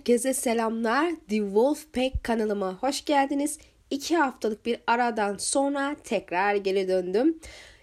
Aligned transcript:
Herkese 0.00 0.34
selamlar. 0.34 1.12
The 1.28 1.36
Wolfpack 1.36 2.24
kanalıma 2.24 2.74
hoş 2.74 3.04
geldiniz. 3.04 3.58
İki 3.90 4.16
haftalık 4.16 4.66
bir 4.66 4.80
aradan 4.86 5.36
sonra 5.36 5.96
tekrar 6.04 6.54
geri 6.54 6.88
döndüm. 6.88 7.38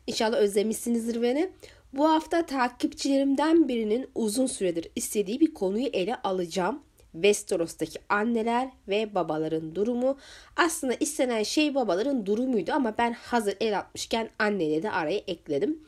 İnşallah 0.08 0.38
özlemişsinizdir 0.38 1.22
beni. 1.22 1.50
Bu 1.94 2.10
hafta 2.10 2.46
takipçilerimden 2.46 3.68
birinin 3.68 4.10
uzun 4.16 4.46
süredir 4.46 4.88
istediği 4.96 5.40
bir 5.40 5.54
konuyu 5.54 5.86
ele 5.86 6.16
alacağım. 6.16 6.82
Westeros'taki 7.12 8.00
anneler 8.10 8.70
ve 8.88 9.16
babaların 9.16 9.76
durumu. 9.76 10.18
Aslında 10.56 10.94
istenen 11.00 11.44
şey 11.44 11.76
babaların 11.76 12.26
durumuydu 12.26 12.72
ama 12.72 12.98
ben 12.98 13.14
hazır 13.14 13.56
el 13.62 13.78
atmışken 13.78 14.30
anneleri 14.40 14.84
de 14.84 14.92
araya 14.92 15.22
ekledim. 15.28 15.80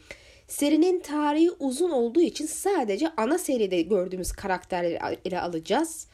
Serinin 0.49 0.99
tarihi 0.99 1.51
uzun 1.59 1.89
olduğu 1.89 2.21
için 2.21 2.45
sadece 2.45 3.11
ana 3.17 3.37
seride 3.37 3.81
gördüğümüz 3.81 4.31
karakterleri 4.31 5.17
ele 5.25 5.41
alacağız. 5.41 6.07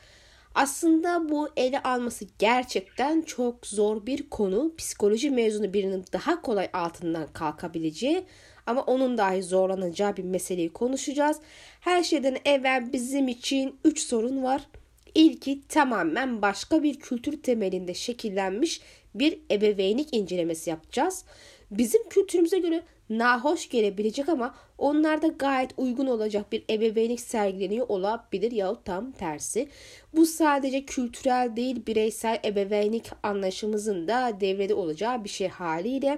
Aslında 0.56 1.30
bu 1.30 1.50
ele 1.58 1.84
alması 1.84 2.26
gerçekten 2.40 3.22
çok 3.22 3.68
zor 3.68 4.06
bir 4.06 4.30
konu. 4.30 4.74
Psikoloji 4.78 5.30
mezunu 5.30 5.74
birinin 5.74 6.06
daha 6.14 6.42
kolay 6.42 6.70
altından 6.74 7.28
kalkabileceği 7.34 8.24
ama 8.66 8.82
onun 8.82 9.18
dahi 9.18 9.44
zorlanacağı 9.44 10.18
bir 10.18 10.24
meseleyi 10.24 10.74
konuşacağız. 10.74 11.38
Her 11.80 12.04
şeyden 12.04 12.38
evvel 12.46 12.94
bizim 12.94 13.28
için 13.28 13.76
3 13.84 14.00
sorun 14.00 14.44
var. 14.44 14.68
İlki 15.16 15.68
tamamen 15.68 16.42
başka 16.42 16.84
bir 16.84 17.00
kültür 17.00 17.44
temelinde 17.44 17.94
şekillenmiş 17.94 18.82
bir 19.16 19.40
ebeveynlik 19.52 20.14
incelemesi 20.14 20.70
yapacağız. 20.70 21.26
Bizim 21.72 22.10
kültürümüze 22.10 22.60
göre 22.60 22.84
nahoş 23.10 23.70
gelebilecek 23.70 24.30
ama 24.30 24.56
onlarda 24.78 25.28
gayet 25.28 25.72
uygun 25.78 26.06
olacak 26.08 26.52
bir 26.52 26.64
ebeveynlik 26.70 27.22
sergileniyor 27.22 27.90
olabilir 27.90 28.52
yahut 28.52 28.86
tam 28.86 29.12
tersi. 29.12 29.70
Bu 30.14 30.26
sadece 30.26 30.86
kültürel 30.86 31.56
değil 31.56 31.86
bireysel 31.88 32.40
ebeveynlik 32.46 33.12
anlayışımızın 33.24 34.08
da 34.08 34.38
devrede 34.42 34.74
olacağı 34.74 35.24
bir 35.24 35.30
şey 35.30 35.48
haliyle. 35.48 36.18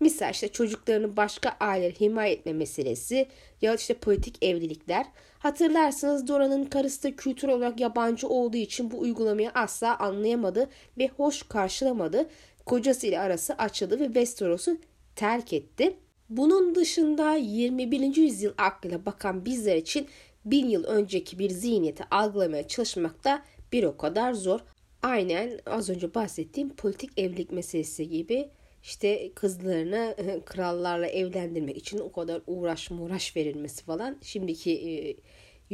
Misal 0.00 0.30
işte 0.30 0.48
çocuklarını 0.48 1.16
başka 1.16 1.56
aileler 1.60 1.92
himaye 1.92 2.32
etme 2.32 2.52
meselesi 2.52 3.28
ya 3.62 3.74
işte 3.74 3.94
politik 3.94 4.44
evlilikler. 4.44 5.06
Hatırlarsanız 5.38 6.28
Dora'nın 6.28 6.64
karısı 6.64 7.02
da 7.02 7.16
kültür 7.16 7.48
olarak 7.48 7.80
yabancı 7.80 8.28
olduğu 8.28 8.56
için 8.56 8.90
bu 8.90 9.00
uygulamayı 9.00 9.50
asla 9.50 9.98
anlayamadı 9.98 10.70
ve 10.98 11.08
hoş 11.08 11.42
karşılamadı. 11.42 12.28
Kocasıyla 12.66 13.22
arası 13.22 13.54
açıldı 13.54 14.00
ve 14.00 14.04
Westeros'u 14.04 14.78
terk 15.16 15.52
etti. 15.52 15.96
Bunun 16.30 16.74
dışında 16.74 17.34
21. 17.34 18.16
yüzyıl 18.16 18.52
aklıyla 18.58 19.06
bakan 19.06 19.44
bizler 19.44 19.76
için 19.76 20.08
bin 20.44 20.68
yıl 20.68 20.84
önceki 20.84 21.38
bir 21.38 21.50
zihniyeti 21.50 22.04
algılamaya 22.10 22.68
çalışmak 22.68 23.24
da 23.24 23.42
bir 23.72 23.84
o 23.84 23.96
kadar 23.96 24.32
zor. 24.32 24.60
Aynen 25.02 25.60
az 25.66 25.90
önce 25.90 26.14
bahsettiğim 26.14 26.76
politik 26.76 27.10
evlilik 27.18 27.52
meselesi 27.52 28.08
gibi 28.08 28.48
işte 28.82 29.32
kızlarını 29.34 30.16
krallarla 30.46 31.06
evlendirmek 31.06 31.76
için 31.76 31.98
o 31.98 32.12
kadar 32.12 32.42
uğraş 32.46 32.90
uğraş 32.90 33.36
verilmesi 33.36 33.84
falan 33.84 34.18
şimdiki 34.22 34.72
e, 34.72 35.16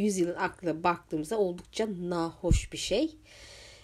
yüzyılın 0.01 0.35
aklına 0.35 0.85
baktığımızda 0.85 1.39
oldukça 1.39 1.89
nahoş 2.01 2.73
bir 2.73 2.79
şey. 2.79 3.17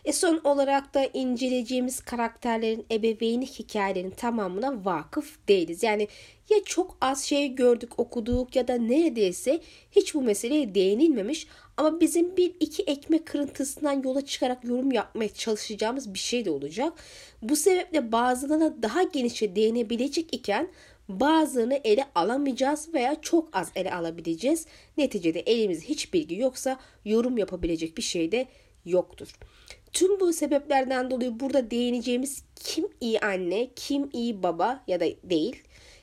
E 0.06 0.12
son 0.12 0.40
olarak 0.44 0.94
da 0.94 1.04
inceleyeceğimiz 1.04 2.00
karakterlerin 2.00 2.86
ebeveynlik 2.90 3.58
hikayelerinin 3.58 4.10
tamamına 4.10 4.84
vakıf 4.84 5.48
değiliz. 5.48 5.82
Yani 5.82 6.08
ya 6.50 6.64
çok 6.64 6.96
az 7.00 7.24
şey 7.24 7.54
gördük 7.54 7.98
okuduk 7.98 8.56
ya 8.56 8.68
da 8.68 8.74
neredeyse 8.74 9.60
hiç 9.90 10.14
bu 10.14 10.22
meseleye 10.22 10.74
değinilmemiş 10.74 11.46
ama 11.76 12.00
bizim 12.00 12.36
bir 12.36 12.54
iki 12.60 12.82
ekmek 12.82 13.26
kırıntısından 13.26 14.02
yola 14.02 14.26
çıkarak 14.26 14.64
yorum 14.64 14.92
yapmaya 14.92 15.34
çalışacağımız 15.34 16.14
bir 16.14 16.18
şey 16.18 16.44
de 16.44 16.50
olacak. 16.50 16.92
Bu 17.42 17.56
sebeple 17.56 18.12
bazılarına 18.12 18.82
daha 18.82 19.02
genişe 19.02 19.56
değinebilecek 19.56 20.34
iken 20.34 20.68
bazılarını 21.08 21.80
ele 21.84 22.04
alamayacağız 22.14 22.94
veya 22.94 23.20
çok 23.22 23.56
az 23.56 23.70
ele 23.76 23.94
alabileceğiz. 23.94 24.66
Neticede 24.96 25.40
elimizde 25.40 25.88
hiç 25.88 26.12
bilgi 26.14 26.36
yoksa 26.36 26.80
yorum 27.04 27.38
yapabilecek 27.38 27.96
bir 27.96 28.02
şey 28.02 28.32
de 28.32 28.46
yoktur. 28.84 29.28
Tüm 29.96 30.20
bu 30.20 30.32
sebeplerden 30.32 31.10
dolayı 31.10 31.40
burada 31.40 31.70
değineceğimiz 31.70 32.42
kim 32.54 32.88
iyi 33.00 33.20
anne, 33.20 33.68
kim 33.76 34.10
iyi 34.12 34.42
baba 34.42 34.84
ya 34.86 35.00
da 35.00 35.04
değil 35.24 35.62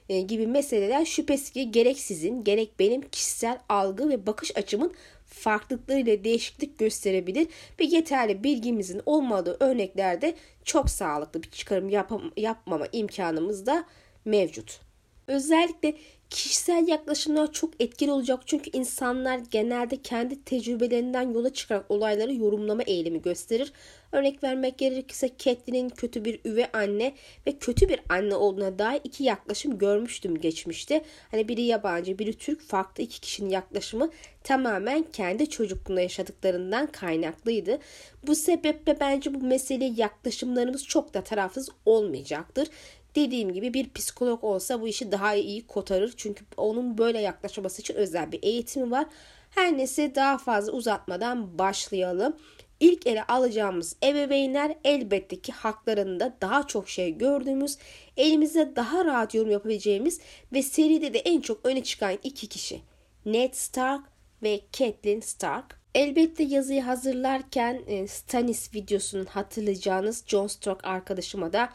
e, 0.09 0.21
gibi 0.21 0.47
meseleler 0.47 1.05
şüphesiz 1.05 1.49
ki 1.49 1.71
gerek 1.71 1.99
sizin 1.99 2.43
gerek 2.43 2.79
benim 2.79 3.01
kişisel 3.01 3.59
algı 3.69 4.09
ve 4.09 4.27
bakış 4.27 4.57
açımın 4.57 4.93
farklılıklarıyla 5.25 6.23
değişiklik 6.23 6.79
gösterebilir 6.79 7.47
ve 7.79 7.83
yeterli 7.83 8.43
bilgimizin 8.43 9.01
olmadığı 9.05 9.57
örneklerde 9.59 10.35
çok 10.63 10.89
sağlıklı 10.89 11.43
bir 11.43 11.49
çıkarım 11.49 11.89
yapam- 11.89 12.31
yapmama 12.37 12.87
imkanımız 12.91 13.65
da 13.65 13.85
mevcut. 14.25 14.79
Özellikle 15.27 15.95
kişisel 16.33 16.87
yaklaşımlar 16.87 17.51
çok 17.51 17.81
etkili 17.81 18.11
olacak 18.11 18.39
çünkü 18.45 18.69
insanlar 18.73 19.39
genelde 19.51 20.01
kendi 20.01 20.43
tecrübelerinden 20.43 21.33
yola 21.33 21.53
çıkarak 21.53 21.91
olayları 21.91 22.33
yorumlama 22.33 22.83
eğilimi 22.83 23.21
gösterir. 23.21 23.73
Örnek 24.11 24.43
vermek 24.43 24.77
gerekirse 24.77 25.29
Catelyn'in 25.37 25.89
kötü 25.89 26.25
bir 26.25 26.39
üve 26.45 26.71
anne 26.71 27.13
ve 27.47 27.51
kötü 27.51 27.89
bir 27.89 27.99
anne 28.09 28.35
olduğuna 28.35 28.79
dair 28.79 29.01
iki 29.03 29.23
yaklaşım 29.23 29.77
görmüştüm 29.77 30.37
geçmişte. 30.37 31.03
Hani 31.31 31.47
biri 31.47 31.61
yabancı, 31.61 32.19
biri 32.19 32.33
Türk 32.33 32.61
farklı 32.61 33.03
iki 33.03 33.21
kişinin 33.21 33.49
yaklaşımı 33.49 34.09
tamamen 34.43 35.03
kendi 35.03 35.49
çocukluğunda 35.49 36.01
yaşadıklarından 36.01 36.87
kaynaklıydı. 36.87 37.79
Bu 38.27 38.35
sebeple 38.35 38.99
bence 38.99 39.33
bu 39.33 39.39
mesele 39.45 39.85
yaklaşımlarımız 39.85 40.85
çok 40.85 41.13
da 41.13 41.23
tarafsız 41.23 41.69
olmayacaktır. 41.85 42.67
Dediğim 43.15 43.53
gibi 43.53 43.73
bir 43.73 43.93
psikolog 43.93 44.43
olsa 44.43 44.81
bu 44.81 44.87
işi 44.87 45.11
daha 45.11 45.35
iyi 45.35 45.67
kotarır. 45.67 46.13
Çünkü 46.17 46.45
onun 46.57 46.97
böyle 46.97 47.19
yaklaşması 47.19 47.81
için 47.81 47.93
özel 47.93 48.31
bir 48.31 48.43
eğitimi 48.43 48.91
var. 48.91 49.05
Her 49.49 49.77
neyse 49.77 50.15
daha 50.15 50.37
fazla 50.37 50.71
uzatmadan 50.71 51.59
başlayalım. 51.59 52.37
İlk 52.79 53.07
ele 53.07 53.23
alacağımız 53.23 53.95
ebeveynler 54.03 54.75
elbette 54.83 55.39
ki 55.39 55.51
haklarında 55.51 56.37
daha 56.41 56.67
çok 56.67 56.89
şey 56.89 57.17
gördüğümüz, 57.17 57.77
elimizde 58.17 58.75
daha 58.75 59.05
rahat 59.05 59.35
yorum 59.35 59.51
yapabileceğimiz 59.51 60.19
ve 60.53 60.61
seride 60.63 61.13
de 61.13 61.19
en 61.19 61.41
çok 61.41 61.65
öne 61.65 61.83
çıkan 61.83 62.17
iki 62.23 62.47
kişi. 62.47 62.81
Ned 63.25 63.53
Stark 63.53 64.05
ve 64.43 64.61
Catelyn 64.71 65.19
Stark. 65.19 65.79
Elbette 65.95 66.43
yazıyı 66.43 66.81
hazırlarken 66.81 67.81
e, 67.87 68.07
Stannis 68.07 68.73
videosunun 68.73 69.25
hatırlayacağınız 69.25 70.23
Jon 70.27 70.47
Stark 70.47 70.85
arkadaşıma 70.85 71.53
da 71.53 71.69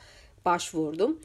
başvurdum. 0.49 1.21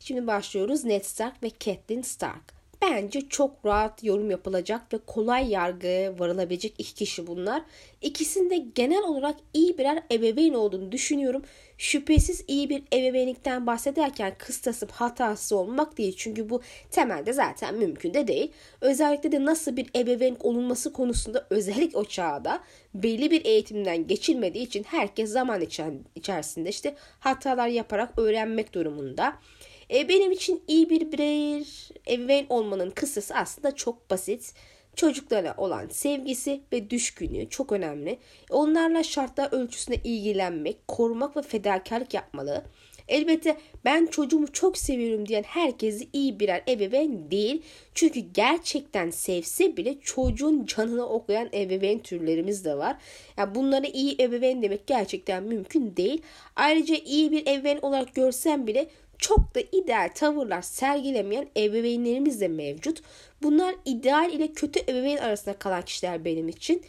Şimdi 0.00 0.26
başlıyoruz 0.26 0.84
Ned 0.84 1.04
Stark 1.04 1.42
ve 1.42 1.50
Catelyn 1.60 2.02
Stark. 2.02 2.61
Bence 2.82 3.20
çok 3.28 3.64
rahat 3.64 4.04
yorum 4.04 4.30
yapılacak 4.30 4.92
ve 4.92 4.98
kolay 5.06 5.50
yargıya 5.50 6.18
varılabilecek 6.18 6.74
iki 6.78 6.94
kişi 6.94 7.26
bunlar. 7.26 7.62
İkisinde 8.00 8.56
genel 8.74 9.02
olarak 9.02 9.36
iyi 9.54 9.78
birer 9.78 10.02
ebeveyn 10.12 10.54
olduğunu 10.54 10.92
düşünüyorum. 10.92 11.42
Şüphesiz 11.78 12.44
iyi 12.48 12.70
bir 12.70 12.82
ebeveynlikten 12.92 13.66
bahsederken 13.66 14.34
kıstasım 14.38 14.88
hatası 14.92 15.56
olmak 15.56 15.98
değil. 15.98 16.14
Çünkü 16.16 16.50
bu 16.50 16.62
temelde 16.90 17.32
zaten 17.32 17.74
mümkün 17.74 18.14
de 18.14 18.28
değil. 18.28 18.52
Özellikle 18.80 19.32
de 19.32 19.44
nasıl 19.44 19.76
bir 19.76 19.90
ebeveyn 19.96 20.36
olunması 20.40 20.92
konusunda 20.92 21.46
özellikle 21.50 21.98
o 21.98 22.04
çağda 22.04 22.60
belli 22.94 23.30
bir 23.30 23.44
eğitimden 23.44 24.06
geçilmediği 24.06 24.66
için 24.66 24.84
herkes 24.84 25.30
zaman 25.30 25.62
içerisinde 26.14 26.68
işte 26.68 26.94
hatalar 27.20 27.68
yaparak 27.68 28.18
öğrenmek 28.18 28.74
durumunda. 28.74 29.38
E, 29.92 30.08
benim 30.08 30.32
için 30.32 30.62
iyi 30.68 30.90
bir 30.90 31.12
birey 31.12 31.64
ebeveyn 32.08 32.46
olmanın 32.48 32.90
kısası 32.90 33.34
aslında 33.34 33.74
çok 33.74 34.10
basit. 34.10 34.54
Çocuklara 34.96 35.54
olan 35.56 35.88
sevgisi 35.88 36.60
ve 36.72 36.90
düşkünlüğü 36.90 37.48
çok 37.48 37.72
önemli. 37.72 38.18
Onlarla 38.50 39.02
şartlar 39.02 39.52
ölçüsünde 39.52 39.96
ilgilenmek, 40.04 40.88
korumak 40.88 41.36
ve 41.36 41.42
fedakarlık 41.42 42.14
yapmalı. 42.14 42.64
Elbette 43.08 43.56
ben 43.84 44.06
çocuğumu 44.06 44.52
çok 44.52 44.78
seviyorum 44.78 45.28
diyen 45.28 45.42
herkesi 45.42 46.08
iyi 46.12 46.40
birer 46.40 46.62
ebeveyn 46.68 47.30
değil. 47.30 47.62
Çünkü 47.94 48.20
gerçekten 48.20 49.10
sevse 49.10 49.76
bile 49.76 50.00
çocuğun 50.00 50.66
canını 50.66 51.06
okuyan 51.06 51.48
ebeveyn 51.54 51.98
türlerimiz 51.98 52.64
de 52.64 52.78
var. 52.78 52.96
Yani 53.36 53.54
bunları 53.54 53.86
iyi 53.86 54.16
ebeveyn 54.20 54.62
demek 54.62 54.86
gerçekten 54.86 55.42
mümkün 55.42 55.96
değil. 55.96 56.22
Ayrıca 56.56 56.94
iyi 56.94 57.32
bir 57.32 57.42
ebeveyn 57.46 57.78
olarak 57.82 58.14
görsem 58.14 58.66
bile 58.66 58.88
çok 59.22 59.54
da 59.54 59.60
ideal 59.72 60.10
tavırlar 60.14 60.62
sergilemeyen 60.62 61.48
ebeveynlerimiz 61.56 62.40
de 62.40 62.48
mevcut. 62.48 63.02
Bunlar 63.42 63.74
ideal 63.84 64.32
ile 64.32 64.52
kötü 64.52 64.80
ebeveyn 64.80 65.16
arasında 65.16 65.54
kalan 65.54 65.82
kişiler 65.82 66.24
benim 66.24 66.48
için. 66.48 66.82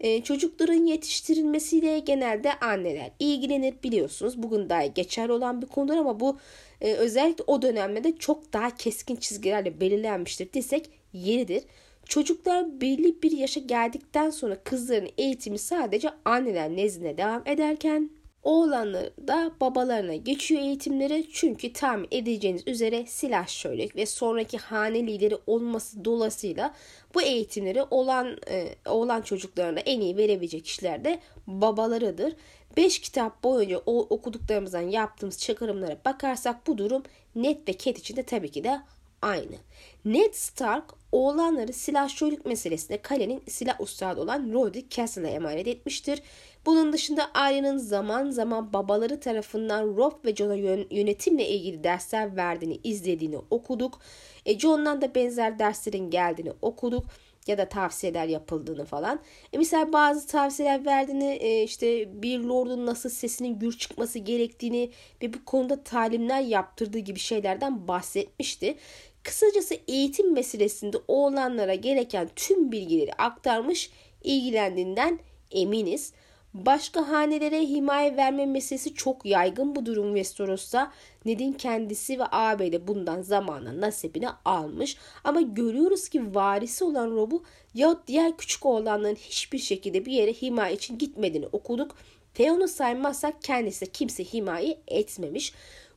Ee, 0.00 0.22
çocukların 0.22 0.86
yetiştirilmesiyle 0.86 1.98
genelde 1.98 2.58
anneler 2.60 3.10
ilgilenir 3.18 3.74
biliyorsunuz. 3.82 4.42
Bugün 4.42 4.68
daha 4.68 4.86
geçerli 4.86 5.32
olan 5.32 5.62
bir 5.62 5.66
konudur 5.66 5.96
ama 5.96 6.20
bu 6.20 6.38
e, 6.80 6.92
özellikle 6.92 7.44
o 7.46 7.62
dönemde 7.62 8.04
de 8.04 8.16
çok 8.16 8.52
daha 8.52 8.76
keskin 8.76 9.16
çizgilerle 9.16 9.80
belirlenmiştir 9.80 10.52
desek 10.52 10.90
yeridir. 11.12 11.64
Çocuklar 12.06 12.80
belli 12.80 13.22
bir 13.22 13.32
yaşa 13.32 13.60
geldikten 13.60 14.30
sonra 14.30 14.56
kızların 14.64 15.10
eğitimi 15.18 15.58
sadece 15.58 16.10
anneler 16.24 16.70
nezdinde 16.76 17.16
devam 17.18 17.42
ederken 17.46 18.10
Oğlanları 18.44 19.12
da 19.28 19.52
babalarına 19.60 20.14
geçiyor 20.14 20.60
eğitimleri 20.60 21.26
çünkü 21.32 21.72
tahmin 21.72 22.08
edeceğiniz 22.10 22.62
üzere 22.66 23.06
silah 23.06 23.48
şöyle 23.48 23.88
ve 23.96 24.06
sonraki 24.06 24.58
hane 24.58 25.06
lideri 25.06 25.36
olması 25.46 26.04
dolayısıyla 26.04 26.74
bu 27.14 27.22
eğitimleri 27.22 27.82
olan 27.82 28.38
e, 28.50 28.74
oğlan 28.86 29.22
çocuklarına 29.22 29.80
en 29.80 30.00
iyi 30.00 30.16
verebilecek 30.16 30.64
kişiler 30.64 31.04
de 31.04 31.20
babalarıdır. 31.46 32.32
5 32.76 32.98
kitap 32.98 33.44
boyunca 33.44 33.78
o 33.86 34.00
okuduklarımızdan 34.00 34.80
yaptığımız 34.80 35.38
çıkarımlara 35.38 35.96
bakarsak 36.04 36.66
bu 36.66 36.78
durum 36.78 37.02
net 37.34 37.68
ve 37.68 37.78
Cat 37.78 37.98
için 37.98 38.16
de 38.16 38.22
tabii 38.22 38.50
ki 38.50 38.64
de 38.64 38.80
aynı. 39.22 39.56
Ned 40.04 40.34
Stark 40.34 40.84
oğlanları 41.12 41.72
silahşörlük 41.72 42.46
meselesinde 42.46 43.02
kalenin 43.02 43.42
silah 43.48 43.80
ustadı 43.80 44.20
olan 44.20 44.52
Roderick 44.52 44.96
Castle'a 44.96 45.30
emanet 45.30 45.66
etmiştir. 45.68 46.22
Bunun 46.66 46.92
dışında 46.92 47.30
Arya'nın 47.34 47.78
zaman 47.78 48.30
zaman 48.30 48.72
babaları 48.72 49.20
tarafından 49.20 49.96
Rob 49.96 50.24
ve 50.24 50.34
John'a 50.34 50.54
yönetimle 50.90 51.48
ilgili 51.48 51.84
dersler 51.84 52.36
verdiğini 52.36 52.80
izlediğini 52.84 53.38
okuduk. 53.50 54.00
E, 54.46 54.58
John'dan 54.58 55.02
da 55.02 55.14
benzer 55.14 55.58
derslerin 55.58 56.10
geldiğini 56.10 56.52
okuduk 56.62 57.04
ya 57.46 57.58
da 57.58 57.68
tavsiyeler 57.68 58.26
yapıldığını 58.26 58.84
falan. 58.84 59.20
E 59.52 59.58
mesela 59.58 59.92
bazı 59.92 60.26
tavsiyeler 60.26 60.86
verdiğini 60.86 61.32
e, 61.32 61.62
işte 61.62 62.22
bir 62.22 62.38
lordun 62.40 62.86
nasıl 62.86 63.10
sesinin 63.10 63.58
gür 63.58 63.78
çıkması 63.78 64.18
gerektiğini 64.18 64.90
ve 65.22 65.34
bu 65.34 65.44
konuda 65.44 65.82
talimler 65.82 66.40
yaptırdığı 66.40 66.98
gibi 66.98 67.18
şeylerden 67.18 67.88
bahsetmişti. 67.88 68.76
Kısacası 69.22 69.76
eğitim 69.88 70.32
meselesinde 70.32 70.96
oğlanlara 71.08 71.74
gereken 71.74 72.28
tüm 72.36 72.72
bilgileri 72.72 73.12
aktarmış, 73.12 73.90
ilgilendiğinden 74.24 75.18
eminiz. 75.50 76.12
Başka 76.54 77.08
hanelere 77.08 77.60
himaye 77.60 78.16
verme 78.16 78.46
meselesi 78.46 78.94
çok 78.94 79.26
yaygın 79.26 79.76
bu 79.76 79.86
durum 79.86 80.14
Westeros'ta. 80.14 80.92
Ned'in 81.24 81.52
kendisi 81.52 82.18
ve 82.18 82.24
ağabey 82.24 82.72
de 82.72 82.88
bundan 82.88 83.22
zamana 83.22 83.80
nasibini 83.80 84.28
almış. 84.44 84.96
Ama 85.24 85.40
görüyoruz 85.40 86.08
ki 86.08 86.34
varisi 86.34 86.84
olan 86.84 87.10
Rob'u 87.10 87.42
ya 87.74 87.96
diğer 88.06 88.36
küçük 88.36 88.66
oğlanların 88.66 89.14
hiçbir 89.14 89.58
şekilde 89.58 90.06
bir 90.06 90.12
yere 90.12 90.32
himaye 90.32 90.74
için 90.74 90.98
gitmediğini 90.98 91.46
okuduk. 91.46 91.96
Theon'u 92.34 92.68
saymazsak 92.68 93.42
kendisi 93.42 93.92
kimse 93.92 94.24
himaye 94.24 94.78
etmemiş. 94.88 95.52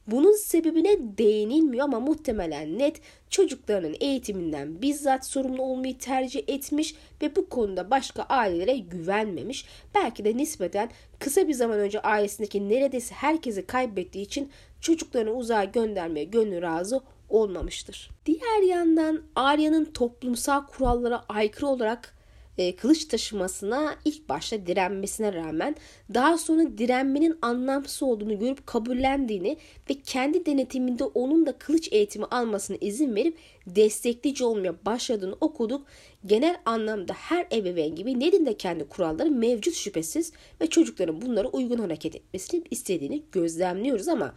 Bunun 0.07 0.35
sebebine 0.35 1.17
değinilmiyor 1.17 1.83
ama 1.83 1.99
muhtemelen 1.99 2.79
net 2.79 3.01
çocuklarının 3.29 3.95
eğitiminden 3.99 4.81
bizzat 4.81 5.25
sorumlu 5.25 5.61
olmayı 5.61 5.97
tercih 5.97 6.43
etmiş 6.47 6.95
ve 7.21 7.35
bu 7.35 7.49
konuda 7.49 7.91
başka 7.91 8.23
ailelere 8.23 8.77
güvenmemiş. 8.77 9.65
Belki 9.95 10.25
de 10.25 10.37
nispeten 10.37 10.89
kısa 11.19 11.47
bir 11.47 11.53
zaman 11.53 11.79
önce 11.79 12.01
ailesindeki 12.01 12.69
neredeyse 12.69 13.15
herkesi 13.15 13.65
kaybettiği 13.65 14.25
için 14.25 14.49
çocuklarını 14.81 15.31
uzağa 15.31 15.63
göndermeye 15.63 16.25
gönlü 16.25 16.61
razı 16.61 17.01
olmamıştır. 17.29 18.09
Diğer 18.25 18.61
yandan 18.61 19.21
Arya'nın 19.35 19.85
toplumsal 19.85 20.67
kurallara 20.67 21.23
aykırı 21.29 21.67
olarak 21.67 22.16
e, 22.57 22.75
kılıç 22.75 23.05
taşımasına 23.05 23.95
ilk 24.05 24.29
başta 24.29 24.67
direnmesine 24.67 25.33
rağmen 25.33 25.75
daha 26.13 26.37
sonra 26.37 26.77
direnmenin 26.77 27.37
anlamsız 27.41 28.03
olduğunu 28.03 28.39
görüp 28.39 28.67
kabullendiğini 28.67 29.57
ve 29.89 29.93
kendi 29.93 30.45
denetiminde 30.45 31.03
onun 31.03 31.45
da 31.45 31.51
kılıç 31.51 31.89
eğitimi 31.91 32.25
almasına 32.25 32.77
izin 32.81 33.15
verip 33.15 33.37
destekleyici 33.67 34.43
olmaya 34.43 34.85
başladığını 34.85 35.35
okuduk. 35.41 35.87
Genel 36.25 36.57
anlamda 36.65 37.13
her 37.13 37.47
ebeveyn 37.51 37.95
gibi 37.95 38.19
Ned'in 38.19 38.45
de 38.45 38.57
kendi 38.57 38.83
kuralları 38.83 39.31
mevcut 39.31 39.73
şüphesiz 39.73 40.33
ve 40.61 40.67
çocukların 40.67 41.21
bunlara 41.21 41.47
uygun 41.47 41.77
hareket 41.77 42.15
etmesini 42.15 42.63
istediğini 42.71 43.23
gözlemliyoruz 43.31 44.07
ama 44.07 44.33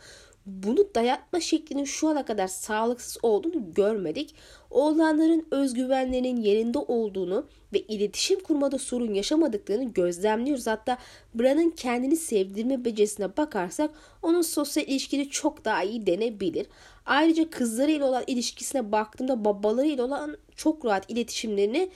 bunu 0.62 0.94
dayatma 0.94 1.40
şeklinin 1.40 1.84
şu 1.84 2.08
ana 2.08 2.24
kadar 2.24 2.48
sağlıksız 2.48 3.18
olduğunu 3.22 3.74
görmedik. 3.74 4.34
Oğlanların 4.70 5.46
özgüvenlerinin 5.50 6.36
yerinde 6.36 6.78
olduğunu 6.78 7.46
ve 7.72 7.78
iletişim 7.78 8.40
kurmada 8.40 8.78
sorun 8.78 9.14
yaşamadıklarını 9.14 9.92
gözlemliyoruz. 9.92 10.66
Hatta 10.66 10.98
Bran'ın 11.34 11.70
kendini 11.70 12.16
sevdirme 12.16 12.84
becerisine 12.84 13.36
bakarsak 13.36 13.90
onun 14.22 14.42
sosyal 14.42 14.86
ilişkileri 14.86 15.30
çok 15.30 15.64
daha 15.64 15.82
iyi 15.82 16.06
denebilir. 16.06 16.66
Ayrıca 17.06 17.50
kızlarıyla 17.50 18.06
olan 18.06 18.24
ilişkisine 18.26 18.92
baktığımda 18.92 19.44
babalarıyla 19.44 20.04
olan 20.04 20.36
çok 20.56 20.84
rahat 20.84 21.10
iletişimlerini 21.10 21.90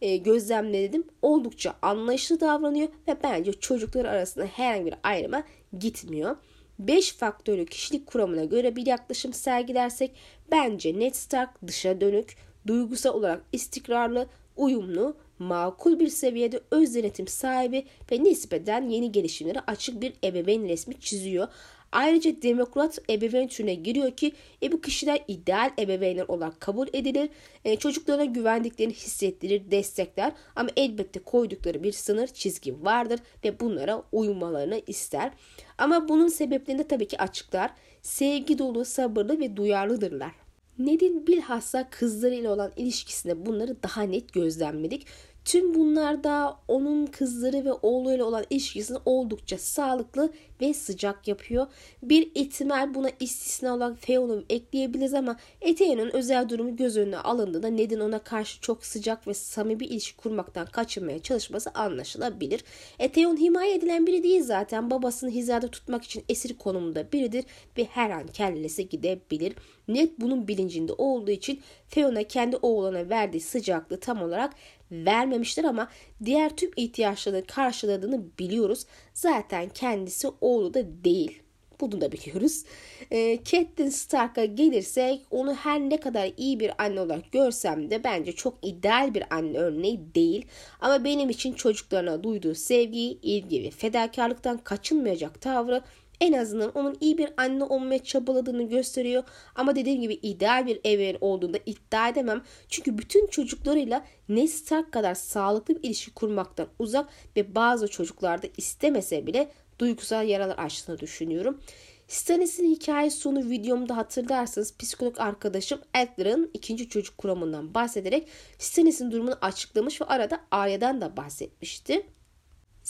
e, 0.00 0.16
gözlemledim. 0.16 1.04
Oldukça 1.22 1.74
anlayışlı 1.82 2.40
davranıyor 2.40 2.88
ve 3.08 3.16
bence 3.22 3.52
çocuklar 3.52 4.04
arasında 4.04 4.44
herhangi 4.44 4.86
bir 4.86 4.94
ayrıma 5.02 5.42
gitmiyor. 5.78 6.36
5 6.80 7.12
faktörlü 7.12 7.66
kişilik 7.66 8.06
kuramına 8.06 8.44
göre 8.44 8.76
bir 8.76 8.86
yaklaşım 8.86 9.32
sergilersek 9.32 10.10
bence 10.50 10.98
Ned 10.98 11.14
Stark 11.14 11.50
dışa 11.66 12.00
dönük, 12.00 12.36
duygusal 12.66 13.14
olarak 13.14 13.42
istikrarlı, 13.52 14.26
uyumlu, 14.56 15.16
makul 15.38 15.98
bir 15.98 16.08
seviyede 16.08 16.60
öz 16.70 16.94
denetim 16.94 17.28
sahibi 17.28 17.84
ve 18.12 18.24
nispeten 18.24 18.88
yeni 18.88 19.12
gelişimlere 19.12 19.60
açık 19.66 20.00
bir 20.00 20.12
ebeveyn 20.24 20.68
resmi 20.68 21.00
çiziyor. 21.00 21.48
Ayrıca 21.92 22.42
demokrat 22.42 22.98
ebeveyn 23.10 23.48
türüne 23.48 23.74
giriyor 23.74 24.10
ki 24.10 24.32
e, 24.62 24.72
bu 24.72 24.80
kişiler 24.80 25.20
ideal 25.28 25.70
ebeveynler 25.78 26.24
olarak 26.28 26.60
kabul 26.60 26.88
edilir. 26.92 27.28
E, 27.64 27.76
çocuklarına 27.76 28.24
güvendiklerini 28.24 28.92
hissettirir, 28.92 29.70
destekler 29.70 30.32
ama 30.56 30.70
elbette 30.76 31.20
koydukları 31.20 31.82
bir 31.82 31.92
sınır 31.92 32.26
çizgi 32.26 32.84
vardır 32.84 33.20
ve 33.44 33.60
bunlara 33.60 34.02
uymalarını 34.12 34.82
ister. 34.86 35.32
Ama 35.78 36.08
bunun 36.08 36.28
sebeplerini 36.28 36.88
tabii 36.88 37.08
ki 37.08 37.18
açıklar. 37.18 37.70
Sevgi 38.02 38.58
dolu, 38.58 38.84
sabırlı 38.84 39.40
ve 39.40 39.56
duyarlıdırlar. 39.56 40.32
Ned'in 40.78 41.26
bilhassa 41.26 41.90
kızlarıyla 41.90 42.52
olan 42.52 42.72
ilişkisinde 42.76 43.46
bunları 43.46 43.82
daha 43.82 44.02
net 44.02 44.32
gözlemledik. 44.32 45.06
Tüm 45.44 45.74
bunlarda 45.74 46.56
onun 46.68 47.06
kızları 47.06 47.64
ve 47.64 47.72
oğluyla 47.72 48.24
olan 48.24 48.44
ilişkisini 48.50 48.98
oldukça 49.04 49.58
sağlıklı 49.58 50.32
ve 50.60 50.74
sıcak 50.74 51.28
yapıyor. 51.28 51.66
Bir 52.02 52.30
ihtimal 52.34 52.94
buna 52.94 53.10
istisna 53.20 53.74
olarak 53.74 54.02
Theon'u 54.02 54.44
ekleyebiliriz 54.50 55.14
ama 55.14 55.36
Eteo'nun 55.60 56.10
özel 56.10 56.48
durumu 56.48 56.76
göz 56.76 56.96
önüne 56.96 57.18
alındığında 57.18 57.68
Ned'in 57.68 58.00
ona 58.00 58.18
karşı 58.18 58.60
çok 58.60 58.86
sıcak 58.86 59.26
ve 59.26 59.34
samimi 59.34 59.80
bir 59.80 59.90
ilişki 59.90 60.16
kurmaktan 60.16 60.66
kaçınmaya 60.66 61.22
çalışması 61.22 61.70
anlaşılabilir. 61.70 62.64
Eteon 62.98 63.36
himaye 63.36 63.74
edilen 63.74 64.06
biri 64.06 64.22
değil 64.22 64.42
zaten. 64.42 64.90
Babasını 64.90 65.30
hizada 65.30 65.68
tutmak 65.68 66.04
için 66.04 66.24
esir 66.28 66.58
konumunda 66.58 67.12
biridir 67.12 67.44
ve 67.78 67.84
her 67.84 68.10
an 68.10 68.26
kellesi 68.26 68.88
gidebilir. 68.88 69.54
Ned 69.88 70.10
bunun 70.18 70.48
bilincinde 70.48 70.92
olduğu 70.92 71.30
için 71.30 71.60
Theon'a 71.90 72.22
kendi 72.22 72.56
oğluna 72.56 73.08
verdiği 73.08 73.40
sıcaklığı 73.40 74.00
tam 74.00 74.22
olarak 74.22 74.54
vermemiştir 74.92 75.64
ama 75.64 75.88
diğer 76.24 76.56
tüm 76.56 76.70
ihtiyaçlarını 76.76 77.46
karşıladığını 77.46 78.22
biliyoruz. 78.38 78.86
Zaten 79.14 79.68
kendisi 79.68 80.28
oğlu 80.40 80.74
da 80.74 81.04
değil. 81.04 81.42
Bunu 81.80 82.00
da 82.00 82.12
biliyoruz. 82.12 82.64
E, 83.10 83.44
Catelyn 83.44 83.88
Stark'a 83.88 84.44
gelirsek 84.44 85.20
onu 85.30 85.54
her 85.54 85.80
ne 85.80 85.96
kadar 86.00 86.30
iyi 86.36 86.60
bir 86.60 86.72
anne 86.78 87.00
olarak 87.00 87.32
görsem 87.32 87.90
de 87.90 88.04
bence 88.04 88.32
çok 88.32 88.58
ideal 88.62 89.14
bir 89.14 89.24
anne 89.30 89.58
örneği 89.58 90.00
değil. 90.14 90.46
Ama 90.80 91.04
benim 91.04 91.30
için 91.30 91.52
çocuklarına 91.52 92.22
duyduğu 92.22 92.54
sevgi, 92.54 93.18
ilgi 93.22 93.62
ve 93.62 93.70
fedakarlıktan 93.70 94.58
kaçınmayacak 94.58 95.40
tavrı 95.40 95.82
en 96.20 96.32
azından 96.32 96.72
onun 96.72 96.96
iyi 97.00 97.18
bir 97.18 97.30
anne 97.36 97.64
olmaya 97.64 98.04
çabaladığını 98.04 98.62
gösteriyor. 98.62 99.22
Ama 99.54 99.76
dediğim 99.76 100.00
gibi 100.00 100.14
ideal 100.14 100.66
bir 100.66 100.78
ebeveyn 100.78 101.16
olduğunda 101.20 101.58
iddia 101.66 102.08
edemem. 102.08 102.42
Çünkü 102.68 102.98
bütün 102.98 103.26
çocuklarıyla 103.26 104.04
Ned 104.28 104.48
Stark 104.48 104.92
kadar 104.92 105.14
sağlıklı 105.14 105.74
bir 105.74 105.88
ilişki 105.88 106.14
kurmaktan 106.14 106.68
uzak 106.78 107.08
ve 107.36 107.54
bazı 107.54 107.88
çocuklarda 107.88 108.46
istemese 108.56 109.26
bile 109.26 109.50
duygusal 109.78 110.28
yaralar 110.28 110.58
açtığını 110.58 110.98
düşünüyorum. 110.98 111.60
Stannis'in 112.08 112.70
hikaye 112.74 113.10
sonu 113.10 113.50
videomda 113.50 113.96
hatırlarsanız 113.96 114.76
psikolog 114.78 115.20
arkadaşım 115.20 115.80
Edgar'ın 115.94 116.50
ikinci 116.54 116.88
çocuk 116.88 117.18
kuramından 117.18 117.74
bahsederek 117.74 118.28
Stannis'in 118.58 119.10
durumunu 119.10 119.38
açıklamış 119.40 120.00
ve 120.00 120.04
arada 120.04 120.40
Arya'dan 120.50 121.00
da 121.00 121.16
bahsetmişti. 121.16 122.06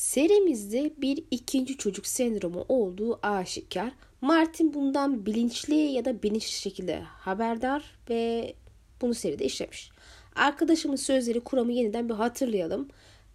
Serimizde 0.01 0.93
bir 0.99 1.25
ikinci 1.31 1.77
çocuk 1.77 2.07
sendromu 2.07 2.65
olduğu 2.69 3.27
aşikar. 3.27 3.93
Martin 4.21 4.75
bundan 4.75 5.27
bilinçli 5.27 5.75
ya 5.75 6.05
da 6.05 6.23
bilinçli 6.23 6.53
şekilde 6.53 7.01
haberdar 7.01 7.99
ve 8.11 8.55
bunu 9.01 9.15
seride 9.15 9.45
işlemiş. 9.45 9.91
Arkadaşımın 10.35 10.97
sözleri 10.97 11.41
kuramı 11.41 11.73
yeniden 11.73 12.09
bir 12.09 12.15
hatırlayalım. 12.15 12.89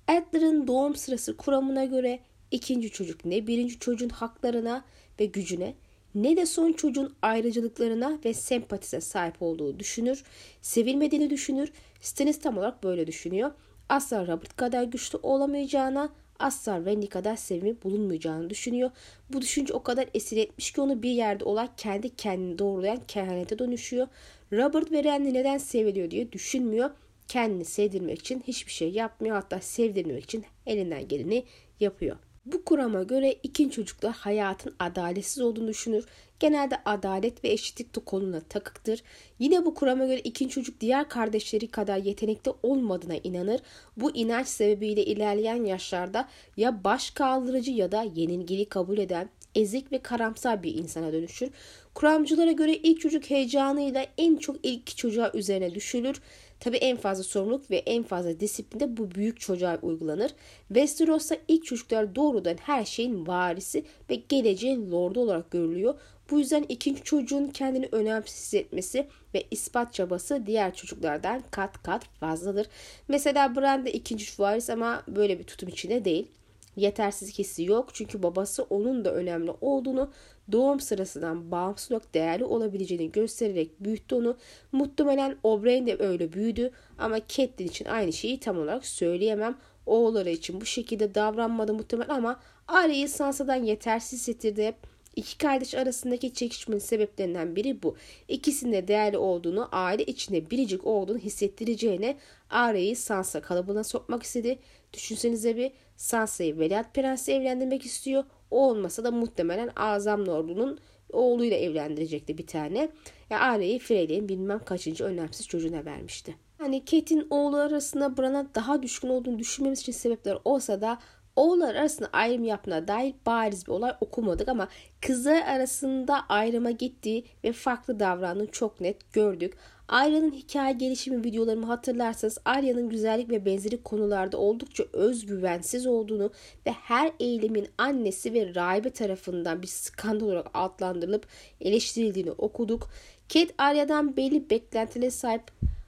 Adler'ın 0.07 0.67
doğum 0.67 0.95
sırası 0.95 1.37
kuramına 1.37 1.85
göre 1.85 2.19
ikinci 2.51 2.89
çocuk 2.89 3.25
ne 3.25 3.47
birinci 3.47 3.79
çocuğun 3.79 4.09
haklarına 4.09 4.85
ve 5.19 5.25
gücüne 5.25 5.73
ne 6.15 6.37
de 6.37 6.45
son 6.45 6.73
çocuğun 6.73 7.15
ayrıcalıklarına 7.21 8.19
ve 8.25 8.33
sempatisine 8.33 9.01
sahip 9.01 9.41
olduğu 9.41 9.79
düşünür, 9.79 10.23
sevilmediğini 10.61 11.29
düşünür, 11.29 11.71
Stannis 12.01 12.39
tam 12.39 12.57
olarak 12.57 12.83
böyle 12.83 13.07
düşünüyor. 13.07 13.51
Asla 13.89 14.27
Robert 14.27 14.55
kadar 14.55 14.83
güçlü 14.83 15.19
olamayacağına, 15.23 16.09
asla 16.39 16.77
Wendy 16.77 17.07
kadar 17.07 17.35
sevimi 17.35 17.83
bulunmayacağını 17.83 18.49
düşünüyor. 18.49 18.91
Bu 19.29 19.41
düşünce 19.41 19.73
o 19.73 19.83
kadar 19.83 20.09
esir 20.13 20.37
etmiş 20.37 20.71
ki 20.71 20.81
onu 20.81 21.03
bir 21.03 21.09
yerde 21.09 21.43
olan 21.43 21.69
kendi 21.77 22.15
kendini 22.15 22.59
doğrulayan 22.59 23.01
kehanete 23.07 23.59
dönüşüyor. 23.59 24.07
Robert 24.53 24.91
ve 24.91 25.03
Renly 25.03 25.33
neden 25.33 25.57
seviliyor 25.57 26.11
diye 26.11 26.31
düşünmüyor. 26.31 26.89
Kendini 27.27 27.65
sevdirmek 27.65 28.19
için 28.19 28.43
hiçbir 28.47 28.71
şey 28.71 28.91
yapmıyor. 28.91 29.35
Hatta 29.35 29.59
sevdirmek 29.61 30.23
için 30.23 30.45
elinden 30.65 31.07
geleni 31.07 31.43
yapıyor. 31.79 32.17
Bu 32.45 32.65
kurama 32.65 33.03
göre 33.03 33.35
ikinci 33.43 33.75
çocuklar 33.75 34.13
hayatın 34.13 34.75
adaletsiz 34.79 35.43
olduğunu 35.43 35.67
düşünür. 35.67 36.05
Genelde 36.39 36.77
adalet 36.85 37.43
ve 37.43 37.49
eşitlik 37.49 38.05
konuna 38.05 38.39
takıktır. 38.39 39.03
Yine 39.39 39.65
bu 39.65 39.73
kurama 39.73 40.05
göre 40.05 40.19
ikinci 40.19 40.53
çocuk 40.53 40.81
diğer 40.81 41.09
kardeşleri 41.09 41.67
kadar 41.67 41.97
yetenekli 41.97 42.51
olmadığına 42.63 43.15
inanır. 43.15 43.61
Bu 43.97 44.15
inanç 44.15 44.47
sebebiyle 44.47 45.05
ilerleyen 45.05 45.65
yaşlarda 45.65 46.29
ya 46.57 46.83
baş 46.83 47.11
kaldırıcı 47.11 47.71
ya 47.71 47.91
da 47.91 48.03
yenilgili 48.15 48.65
kabul 48.65 48.97
eden 48.97 49.29
ezik 49.55 49.91
ve 49.91 49.99
karamsar 49.99 50.63
bir 50.63 50.75
insana 50.75 51.13
dönüşür. 51.13 51.49
Kuramcılara 51.93 52.51
göre 52.51 52.75
ilk 52.75 53.01
çocuk 53.01 53.29
heyecanıyla 53.29 54.05
en 54.17 54.35
çok 54.35 54.55
ilk 54.63 54.97
çocuğa 54.97 55.31
üzerine 55.33 55.75
düşülür. 55.75 56.21
Tabi 56.59 56.77
en 56.77 56.97
fazla 56.97 57.23
sorumluluk 57.23 57.71
ve 57.71 57.77
en 57.77 58.03
fazla 58.03 58.39
disiplin 58.39 58.79
de 58.79 58.97
bu 58.97 59.11
büyük 59.11 59.39
çocuğa 59.39 59.79
uygulanır. 59.81 60.31
Westeros'ta 60.67 61.37
ilk 61.47 61.65
çocuklar 61.65 62.15
doğrudan 62.15 62.57
her 62.61 62.85
şeyin 62.85 63.27
varisi 63.27 63.83
ve 64.09 64.15
geleceğin 64.15 64.91
lordu 64.91 65.19
olarak 65.19 65.51
görülüyor. 65.51 65.95
Bu 66.31 66.39
yüzden 66.39 66.65
ikinci 66.69 67.03
çocuğun 67.03 67.47
kendini 67.47 67.89
önemsiz 67.91 68.35
hissetmesi 68.35 69.07
ve 69.33 69.43
ispat 69.51 69.93
çabası 69.93 70.43
diğer 70.45 70.75
çocuklardan 70.75 71.43
kat 71.51 71.83
kat 71.83 72.05
fazladır. 72.05 72.67
Mesela 73.07 73.55
Bran 73.55 73.85
de 73.85 73.91
ikinci 73.91 74.25
varis 74.39 74.69
ama 74.69 75.03
böyle 75.07 75.39
bir 75.39 75.43
tutum 75.43 75.69
içinde 75.69 76.05
değil. 76.05 76.27
Yetersiz 76.75 77.39
hissi 77.39 77.63
yok 77.63 77.89
çünkü 77.93 78.23
babası 78.23 78.63
onun 78.63 79.05
da 79.05 79.13
önemli 79.13 79.51
olduğunu 79.61 80.11
doğum 80.51 80.79
sırasından 80.79 81.51
bağımsız 81.51 81.91
olarak 81.91 82.13
değerli 82.13 82.43
olabileceğini 82.43 83.11
göstererek 83.11 83.83
büyüttü 83.83 84.15
onu. 84.15 84.37
Muhtemelen 84.71 85.37
Oberyn 85.43 85.87
de 85.87 85.97
öyle 85.99 86.33
büyüdü 86.33 86.71
ama 86.97 87.19
Catelyn 87.27 87.67
için 87.69 87.85
aynı 87.85 88.13
şeyi 88.13 88.39
tam 88.39 88.57
olarak 88.57 88.85
söyleyemem. 88.85 89.57
Oğulları 89.85 90.29
için 90.29 90.61
bu 90.61 90.65
şekilde 90.65 91.15
davranmadı 91.15 91.73
muhtemelen 91.73 92.09
ama 92.09 92.39
Arya'yı 92.67 93.09
Sansa'dan 93.09 93.63
yetersiz 93.63 94.19
hissettirdi 94.19 94.65
hep. 94.65 94.75
İki 95.15 95.37
kardeş 95.37 95.75
arasındaki 95.75 96.33
çekişmenin 96.33 96.79
sebeplerinden 96.79 97.55
biri 97.55 97.83
bu. 97.83 97.95
İkisinin 98.27 98.73
de 98.73 98.87
değerli 98.87 99.17
olduğunu, 99.17 99.69
aile 99.71 100.05
içinde 100.05 100.49
biricik 100.49 100.87
olduğunu 100.87 101.17
hissettireceğine 101.17 102.17
Arya'yı 102.49 102.97
Sansa 102.97 103.41
kalabalığına 103.41 103.83
sokmak 103.83 104.23
istedi. 104.23 104.59
Düşünsenize 104.93 105.55
bir 105.55 105.71
Sansa'yı 105.97 106.59
Veliaht 106.59 106.93
Prens'le 106.93 107.29
evlendirmek 107.29 107.85
istiyor. 107.85 108.23
O 108.51 108.69
olmasa 108.69 109.03
da 109.03 109.11
muhtemelen 109.11 109.69
Azam 109.75 110.27
Lord'unun 110.27 110.79
oğluyla 111.13 111.57
evlendirecekti 111.57 112.37
bir 112.37 112.47
tane. 112.47 112.89
Ya 113.29 113.39
Arya'yı 113.39 113.79
Frey'lerin 113.79 114.29
bilmem 114.29 114.59
kaçıncı 114.65 115.03
önemsiz 115.03 115.47
çocuğuna 115.47 115.85
vermişti. 115.85 116.35
Hani 116.57 116.85
Kate'in 116.85 117.27
oğlu 117.29 117.57
arasında 117.57 118.17
Bran'a 118.17 118.55
daha 118.55 118.83
düşkün 118.83 119.09
olduğunu 119.09 119.39
düşünmemiz 119.39 119.79
için 119.79 119.91
sebepler 119.91 120.37
olsa 120.45 120.81
da 120.81 120.99
oğullar 121.35 121.75
arasında 121.75 122.09
ayrım 122.13 122.43
yapına 122.43 122.87
dair 122.87 123.15
bariz 123.25 123.67
bir 123.67 123.71
olay 123.71 123.93
okumadık 124.01 124.49
ama 124.49 124.67
kızlar 125.01 125.41
arasında 125.41 126.25
ayrıma 126.29 126.71
gittiği 126.71 127.25
ve 127.43 127.51
farklı 127.51 127.99
davrandığını 127.99 128.51
çok 128.51 128.81
net 128.81 129.13
gördük. 129.13 129.57
Arya'nın 129.87 130.31
hikaye 130.31 130.73
gelişimi 130.73 131.23
videolarımı 131.23 131.65
hatırlarsanız 131.65 132.37
Arya'nın 132.45 132.89
güzellik 132.89 133.29
ve 133.29 133.45
benzeri 133.45 133.83
konularda 133.83 134.37
oldukça 134.37 134.83
özgüvensiz 134.93 135.87
olduğunu 135.87 136.31
ve 136.65 136.71
her 136.71 137.11
eylemin 137.19 137.67
annesi 137.77 138.33
ve 138.33 138.55
rahibe 138.55 138.89
tarafından 138.89 139.61
bir 139.61 139.67
skandal 139.67 140.25
olarak 140.25 140.47
adlandırılıp 140.53 141.27
eleştirildiğini 141.61 142.31
okuduk. 142.31 142.89
Kate 143.33 143.53
Arya'dan 143.57 144.17
belli 144.17 144.49
beklentilere 144.49 145.11
sahip 145.11 145.43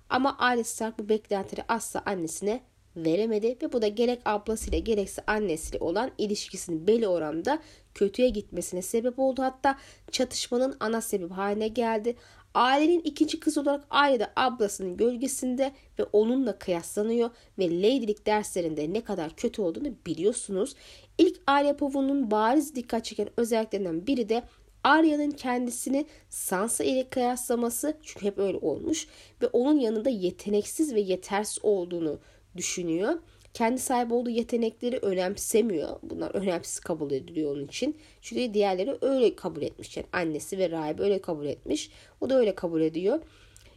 ama 0.09 0.35
Arya 0.39 0.63
Stark 0.63 0.99
bu 0.99 1.09
beklentileri 1.09 1.65
asla 1.67 2.03
annesine 2.05 2.61
veremedi 2.95 3.57
ve 3.61 3.73
bu 3.73 3.81
da 3.81 3.87
gerek 3.87 4.19
ablasıyla 4.25 4.79
gerekse 4.79 5.23
annesiyle 5.27 5.79
olan 5.79 6.11
ilişkisinin 6.17 6.87
belli 6.87 7.07
oranda 7.07 7.59
kötüye 7.93 8.29
gitmesine 8.29 8.81
sebep 8.81 9.19
oldu. 9.19 9.43
Hatta 9.43 9.77
çatışmanın 10.11 10.77
ana 10.79 11.01
sebebi 11.01 11.33
haline 11.33 11.67
geldi. 11.67 12.15
Ailenin 12.57 12.99
ikinci 12.99 13.39
kızı 13.39 13.61
olarak 13.61 13.87
ailede 13.89 14.27
ablasının 14.35 14.97
gölgesinde 14.97 15.71
ve 15.99 16.03
onunla 16.03 16.59
kıyaslanıyor 16.59 17.29
ve 17.59 17.81
ladylik 17.81 18.25
derslerinde 18.25 18.93
ne 18.93 19.01
kadar 19.01 19.35
kötü 19.35 19.61
olduğunu 19.61 19.93
biliyorsunuz. 20.05 20.75
İlk 21.17 21.39
Arya 21.47 21.77
Povun'un 21.77 22.31
bariz 22.31 22.75
dikkat 22.75 23.05
çeken 23.05 23.29
özelliklerinden 23.37 24.07
biri 24.07 24.29
de 24.29 24.43
Arya'nın 24.83 25.31
kendisini 25.31 26.05
Sansa 26.29 26.83
ile 26.83 27.09
kıyaslaması 27.09 27.97
çünkü 28.03 28.25
hep 28.25 28.37
öyle 28.37 28.57
olmuş 28.57 29.07
ve 29.41 29.47
onun 29.47 29.79
yanında 29.79 30.09
yeteneksiz 30.09 30.95
ve 30.95 30.99
yetersiz 30.99 31.59
olduğunu 31.63 32.19
düşünüyor. 32.55 33.19
Kendi 33.57 33.81
sahip 33.81 34.11
olduğu 34.11 34.29
yetenekleri 34.29 34.97
önemsemiyor. 34.97 35.99
Bunlar 36.03 36.35
önemsiz 36.35 36.79
kabul 36.79 37.11
ediliyor 37.11 37.55
onun 37.55 37.65
için. 37.65 37.97
Çünkü 38.21 38.53
diğerleri 38.53 38.97
öyle 39.01 39.35
kabul 39.35 39.61
etmiş. 39.61 39.97
Yani 39.97 40.07
annesi 40.13 40.57
ve 40.57 40.71
rahibe 40.71 41.03
öyle 41.03 41.21
kabul 41.21 41.45
etmiş. 41.45 41.89
O 42.21 42.29
da 42.29 42.39
öyle 42.39 42.55
kabul 42.55 42.81
ediyor. 42.81 43.19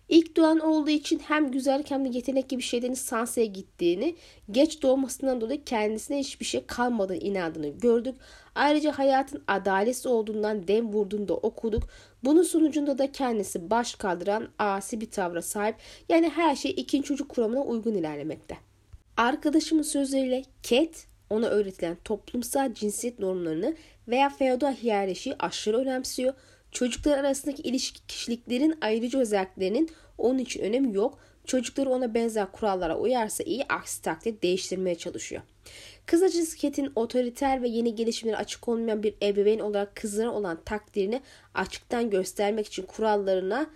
İlk 0.08 0.37
doğan 0.37 0.58
olduğu 0.58 0.90
için 0.90 1.18
hem 1.18 1.50
güzellik 1.50 1.90
hem 1.90 2.04
de 2.04 2.16
yetenek 2.16 2.49
gibi 2.49 2.62
şeylerin 2.62 2.94
Sansa'ya 2.94 3.46
gittiğini, 3.46 4.16
geç 4.50 4.82
doğmasından 4.82 5.40
dolayı 5.40 5.64
kendisine 5.64 6.18
hiçbir 6.18 6.46
şey 6.46 6.66
kalmadığını 6.66 7.16
inandığını 7.16 7.68
gördük. 7.68 8.14
Ayrıca 8.54 8.99
hayatın 8.99 9.42
adaletsiz 9.49 10.06
olduğundan 10.06 10.68
dem 10.68 10.92
vurduğunu 10.92 11.28
da 11.28 11.34
okuduk. 11.34 11.82
Bunun 12.25 12.42
sonucunda 12.42 12.99
da 12.99 13.12
kendisi 13.12 13.70
baş 13.70 13.94
kaldıran 13.94 14.49
asi 14.58 15.00
bir 15.00 15.10
tavra 15.10 15.42
sahip. 15.42 15.76
Yani 16.08 16.28
her 16.28 16.56
şey 16.56 16.70
ikinci 16.70 17.08
çocuk 17.08 17.28
kuramına 17.28 17.62
uygun 17.62 17.94
ilerlemekte. 17.94 18.69
Arkadaşımın 19.20 19.82
sözleriyle 19.82 20.42
Cat 20.62 21.06
ona 21.30 21.46
öğretilen 21.46 21.96
toplumsal 22.04 22.74
cinsiyet 22.74 23.18
normlarını 23.18 23.76
veya 24.08 24.28
feodal 24.28 24.74
hiyerarşiyi 24.74 25.34
aşırı 25.38 25.76
önemsiyor. 25.76 26.34
Çocuklar 26.72 27.18
arasındaki 27.18 27.62
ilişki 27.62 28.06
kişiliklerin 28.06 28.78
ayrıcı 28.80 29.18
özelliklerinin 29.18 29.90
onun 30.18 30.38
için 30.38 30.60
önemi 30.60 30.94
yok. 30.94 31.18
Çocukları 31.44 31.90
ona 31.90 32.14
benzer 32.14 32.52
kurallara 32.52 32.98
uyarsa 32.98 33.44
iyi, 33.44 33.64
aksi 33.68 34.02
takdirde 34.02 34.42
değiştirmeye 34.42 34.94
çalışıyor. 34.94 35.42
Kısacası 36.06 36.58
Cat'in 36.58 36.92
otoriter 36.96 37.62
ve 37.62 37.68
yeni 37.68 37.94
gelişimlere 37.94 38.36
açık 38.36 38.68
olmayan 38.68 39.02
bir 39.02 39.14
ebeveyn 39.22 39.58
olarak 39.58 39.96
kızına 39.96 40.34
olan 40.34 40.58
takdirini 40.64 41.20
açıktan 41.54 42.10
göstermek 42.10 42.66
için 42.66 42.82
kurallarına 42.82 43.70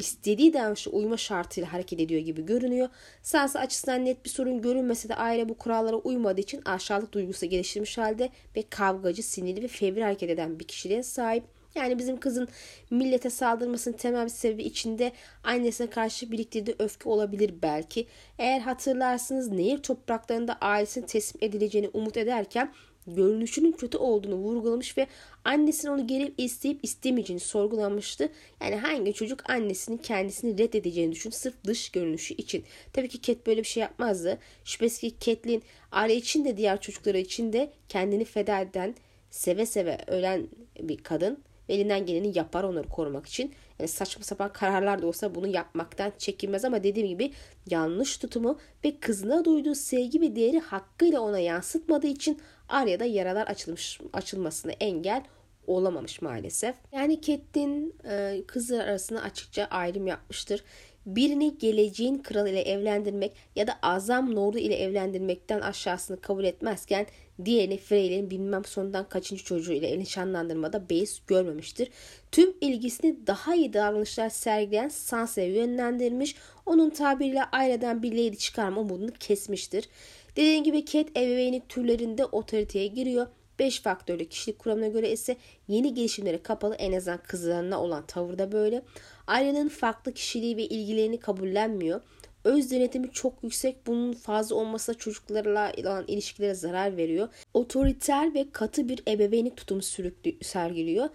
istediği 0.00 0.52
davranışa 0.52 0.90
uyma 0.90 1.16
şartıyla 1.16 1.72
hareket 1.72 2.00
ediyor 2.00 2.20
gibi 2.20 2.46
görünüyor. 2.46 2.88
Sansa 3.22 3.58
açısından 3.58 4.04
net 4.04 4.24
bir 4.24 4.30
sorun 4.30 4.62
görünmese 4.62 5.08
de 5.08 5.14
aile 5.14 5.48
bu 5.48 5.58
kurallara 5.58 5.96
uymadığı 5.96 6.40
için 6.40 6.62
aşağılık 6.64 7.12
duygusu 7.12 7.46
geliştirmiş 7.46 7.98
halde 7.98 8.30
ve 8.56 8.62
kavgacı, 8.70 9.22
sinirli 9.22 9.62
ve 9.62 9.68
fevri 9.68 10.02
hareket 10.02 10.30
eden 10.30 10.58
bir 10.60 10.64
kişiliğe 10.64 11.02
sahip. 11.02 11.44
Yani 11.74 11.98
bizim 11.98 12.20
kızın 12.20 12.48
millete 12.90 13.30
saldırmasının 13.30 13.96
temel 13.96 14.24
bir 14.24 14.30
sebebi 14.30 14.62
içinde 14.62 15.12
annesine 15.44 15.90
karşı 15.90 16.32
biriktirdiği 16.32 16.76
öfke 16.78 17.08
olabilir 17.08 17.54
belki. 17.62 18.06
Eğer 18.38 18.60
hatırlarsınız 18.60 19.48
nehir 19.48 19.78
topraklarında 19.78 20.58
ailesinin 20.60 21.06
teslim 21.06 21.44
edileceğini 21.44 21.90
umut 21.92 22.16
ederken 22.16 22.72
görünüşünün 23.14 23.72
kötü 23.72 23.98
olduğunu 23.98 24.34
vurgulamış 24.34 24.98
ve 24.98 25.06
annesinin 25.44 25.92
onu 25.92 26.06
geri 26.06 26.34
isteyip 26.38 26.78
istemeyeceğini 26.82 27.40
sorgulamıştı. 27.40 28.28
Yani 28.60 28.76
hangi 28.76 29.14
çocuk 29.14 29.50
annesinin 29.50 29.96
kendisini 29.96 30.58
reddedeceğini 30.58 31.12
düşün 31.12 31.30
sırf 31.30 31.54
dış 31.64 31.90
görünüşü 31.90 32.34
için. 32.34 32.64
Tabii 32.92 33.08
ki 33.08 33.22
Cat 33.22 33.46
böyle 33.46 33.60
bir 33.60 33.68
şey 33.68 33.80
yapmazdı. 33.80 34.38
Şüphesiz 34.64 35.00
ki 35.00 35.14
Catelyn 35.20 35.62
aile 35.92 36.16
için 36.16 36.44
de 36.44 36.56
diğer 36.56 36.80
çocukları 36.80 37.18
için 37.18 37.52
de 37.52 37.72
kendini 37.88 38.24
feda 38.24 38.60
eden 38.60 38.94
seve 39.30 39.66
seve 39.66 39.98
ölen 40.06 40.48
bir 40.80 40.96
kadın 40.96 41.38
elinden 41.70 42.06
geleni 42.06 42.38
yapar 42.38 42.64
onları 42.64 42.88
korumak 42.88 43.26
için. 43.26 43.52
Yani 43.78 43.88
saçma 43.88 44.24
sapan 44.24 44.52
kararlar 44.52 45.02
da 45.02 45.06
olsa 45.06 45.34
bunu 45.34 45.46
yapmaktan 45.46 46.12
çekinmez 46.18 46.64
ama 46.64 46.84
dediğim 46.84 47.08
gibi 47.08 47.32
yanlış 47.70 48.16
tutumu 48.16 48.58
ve 48.84 49.00
kızına 49.00 49.44
duyduğu 49.44 49.74
sevgi 49.74 50.20
ve 50.20 50.36
değeri 50.36 50.58
hakkıyla 50.58 51.20
ona 51.20 51.38
yansıtmadığı 51.38 52.06
için 52.06 52.40
Arya'da 52.68 53.04
yaralar 53.04 53.46
açılmış, 53.46 54.00
açılmasına 54.12 54.72
engel 54.72 55.22
olamamış 55.66 56.22
maalesef. 56.22 56.76
Yani 56.92 57.20
Catelyn 57.20 57.94
e, 58.10 58.42
kızlar 58.46 58.80
arasında 58.80 59.22
açıkça 59.22 59.64
ayrım 59.64 60.06
yapmıştır. 60.06 60.64
Birini 61.06 61.58
geleceğin 61.58 62.18
kralı 62.18 62.48
ile 62.48 62.60
evlendirmek 62.60 63.32
ya 63.56 63.66
da 63.66 63.78
azam 63.82 64.34
Nordu 64.34 64.58
ile 64.58 64.74
evlendirmekten 64.74 65.60
aşağısını 65.60 66.20
kabul 66.20 66.44
etmezken 66.44 67.06
diğerini 67.44 67.78
Frey'lerin 67.78 68.30
bilmem 68.30 68.64
sonundan 68.64 69.08
kaçıncı 69.08 69.44
çocuğu 69.44 69.72
ile 69.72 69.98
nişanlandırmada 69.98 70.90
beis 70.90 71.20
görmemiştir. 71.26 71.88
Tüm 72.32 72.54
ilgisini 72.60 73.26
daha 73.26 73.54
iyi 73.54 73.72
davranışlar 73.72 74.28
sergileyen 74.28 74.88
Sansa'ya 74.88 75.48
yönlendirmiş, 75.48 76.36
onun 76.66 76.90
tabiriyle 76.90 77.44
aileden 77.44 78.02
bir 78.02 78.12
lady 78.12 78.36
çıkarma 78.36 78.80
umudunu 78.80 79.12
kesmiştir. 79.20 79.88
Dediğim 80.36 80.64
gibi 80.64 80.84
Cat 80.84 81.08
ebeveynlik 81.16 81.68
türlerinde 81.68 82.24
otoriteye 82.24 82.86
giriyor 82.86 83.26
5 83.58 83.80
faktörlü 83.80 84.28
kişilik 84.28 84.58
kuramına 84.58 84.86
göre 84.86 85.10
ise 85.10 85.36
yeni 85.68 85.94
gelişimlere 85.94 86.42
kapalı 86.42 86.74
en 86.74 86.92
azından 86.92 87.22
kızlarına 87.22 87.82
olan 87.82 88.06
tavır 88.06 88.38
da 88.38 88.52
böyle. 88.52 88.82
Ailenin 89.30 89.68
farklı 89.68 90.12
kişiliği 90.12 90.56
ve 90.56 90.66
ilgilerini 90.66 91.20
kabullenmiyor. 91.20 92.00
Öz 92.44 92.70
denetimi 92.70 93.10
çok 93.12 93.42
yüksek. 93.42 93.86
Bunun 93.86 94.12
fazla 94.12 94.56
olmasa 94.56 94.94
çocuklarla 94.94 95.72
olan 95.80 96.04
ilişkilere 96.08 96.54
zarar 96.54 96.96
veriyor. 96.96 97.28
Otoriter 97.54 98.34
ve 98.34 98.46
katı 98.52 98.88
bir 98.88 99.02
ebeveynlik 99.08 99.56
tutumu 99.56 99.82
sürüklü, 99.82 100.44
sergiliyor. 100.44 101.08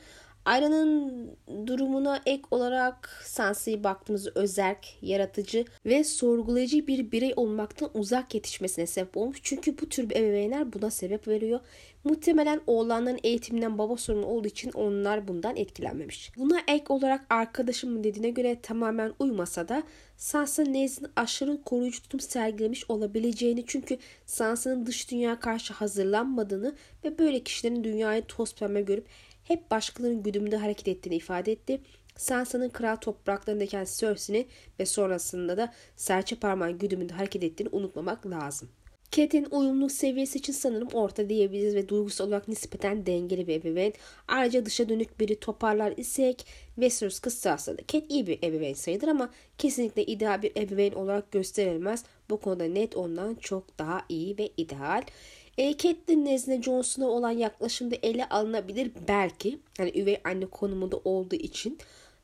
Ayla'nın 0.46 1.32
durumuna 1.68 2.22
ek 2.26 2.44
olarak 2.52 3.22
Sansa'yı 3.26 3.84
baktığımız 3.84 4.28
özerk, 4.36 4.88
yaratıcı 5.02 5.66
ve 5.86 6.04
sorgulayıcı 6.04 6.88
bir 6.88 7.12
birey 7.12 7.34
olmaktan 7.36 7.90
uzak 7.94 8.36
yetişmesine 8.36 8.88
sebep 8.88 9.18
olmuş. 9.18 9.40
Çünkü 9.44 9.78
bu 9.82 9.90
tür 9.90 10.04
ebeveynler 10.04 10.74
buna 10.74 10.92
sebep 10.92 11.28
veriyor. 11.28 11.60
Muhtemelen 12.04 12.62
oğlanların 12.68 13.20
eğitiminden 13.24 13.78
baba 13.78 13.98
sorunu 13.98 14.26
olduğu 14.26 14.48
için 14.48 14.72
onlar 14.72 15.28
bundan 15.28 15.56
etkilenmemiş. 15.56 16.32
Buna 16.38 16.60
ek 16.68 16.86
olarak 16.90 17.26
arkadaşımın 17.30 18.04
dediğine 18.04 18.30
göre 18.30 18.62
tamamen 18.62 19.14
uymasa 19.20 19.68
da 19.68 19.84
Sansa 20.18 20.64
Nez'in 20.64 21.08
aşırı 21.16 21.62
koruyucu 21.62 22.02
tutum 22.02 22.20
sergilemiş 22.20 22.90
olabileceğini 22.90 23.64
çünkü 23.68 23.98
Sansa'nın 24.26 24.86
dış 24.86 25.12
dünya 25.12 25.40
karşı 25.40 25.74
hazırlanmadığını 25.74 26.76
ve 27.04 27.20
böyle 27.20 27.40
kişilerin 27.40 27.84
dünyayı 27.84 28.24
toz 28.28 28.56
pembe 28.56 28.82
görüp 28.82 29.06
hep 29.46 29.72
başkalarının 29.72 30.24
güdümünde 30.24 30.58
hareket 30.58 30.88
ettiğini 30.88 31.16
ifade 31.16 31.52
etti. 31.52 31.82
Sansa'nın 32.16 32.70
kral 32.70 32.96
topraklarındayken 32.96 33.88
Cersei'nin 33.98 34.48
ve 34.80 34.86
sonrasında 34.86 35.58
da 35.58 35.74
serçe 35.96 36.36
parmağın 36.36 36.78
güdümünde 36.78 37.14
hareket 37.14 37.44
ettiğini 37.44 37.70
unutmamak 37.72 38.26
lazım. 38.26 38.70
Cat'in 39.12 39.48
uyumluluk 39.52 39.92
seviyesi 39.92 40.40
için 40.40 40.54
sanırım 40.54 40.88
orta 40.94 41.30
diyebiliriz 41.30 41.76
ve 41.76 41.90
duygusal 41.90 42.28
olarak 42.28 42.48
nispeten 42.48 43.06
dengeli 43.06 43.48
bir 43.48 43.56
ebeveyn. 43.56 43.94
Ayrıca 44.28 44.66
dışa 44.66 44.90
dönük 44.90 45.20
biri 45.20 45.40
toparlar 45.40 45.94
isek 45.98 46.46
Westeros 46.76 47.20
kıssasında 47.20 47.82
Cat 47.88 48.04
iyi 48.10 48.28
bir 48.28 48.44
ebeveyn 48.44 48.74
sayılır 48.74 49.08
ama 49.08 49.30
kesinlikle 49.58 50.06
ideal 50.06 50.42
bir 50.42 50.52
ebeveyn 50.56 50.92
olarak 50.92 51.32
gösterilmez. 51.32 52.04
Bu 52.30 52.40
konuda 52.40 52.64
net 52.64 52.98
ondan 52.98 53.36
çok 53.36 53.80
daha 53.80 54.06
iyi 54.10 54.38
ve 54.38 54.50
ideal. 54.58 55.02
E, 55.58 55.78
Catelyn 55.78 56.26
nezdinde 56.26 56.62
Jon 56.62 57.02
olan 57.02 57.32
yaklaşımda 57.32 57.96
ele 58.04 58.30
alınabilir 58.30 58.92
belki. 59.08 59.60
Yani 59.80 60.00
üvey 60.00 60.22
anne 60.24 60.46
konumunda 60.46 60.98
olduğu 60.98 61.36
için 61.36 61.78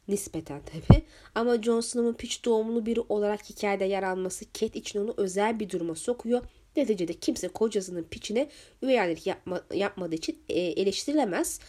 nispeten 0.07 0.61
tabi. 0.61 1.01
Ama 1.35 1.61
Jon 1.61 2.13
piç 2.13 2.45
doğumlu 2.45 2.85
biri 2.85 3.01
olarak 3.09 3.49
hikayede 3.49 3.85
yer 3.85 4.03
alması 4.03 4.45
Cat 4.53 4.75
için 4.75 4.99
onu 4.99 5.13
özel 5.17 5.59
bir 5.59 5.69
duruma 5.69 5.95
sokuyor. 5.95 6.41
Neticede 6.75 7.13
kimse 7.13 7.47
kocasının 7.47 8.03
piçine 8.03 8.49
üvey 8.81 8.99
annelik 8.99 9.27
yapma, 9.27 9.61
yapmadığı 9.73 10.15
için 10.15 10.37
e, 10.49 10.59
eleştirilemez. 10.59 11.59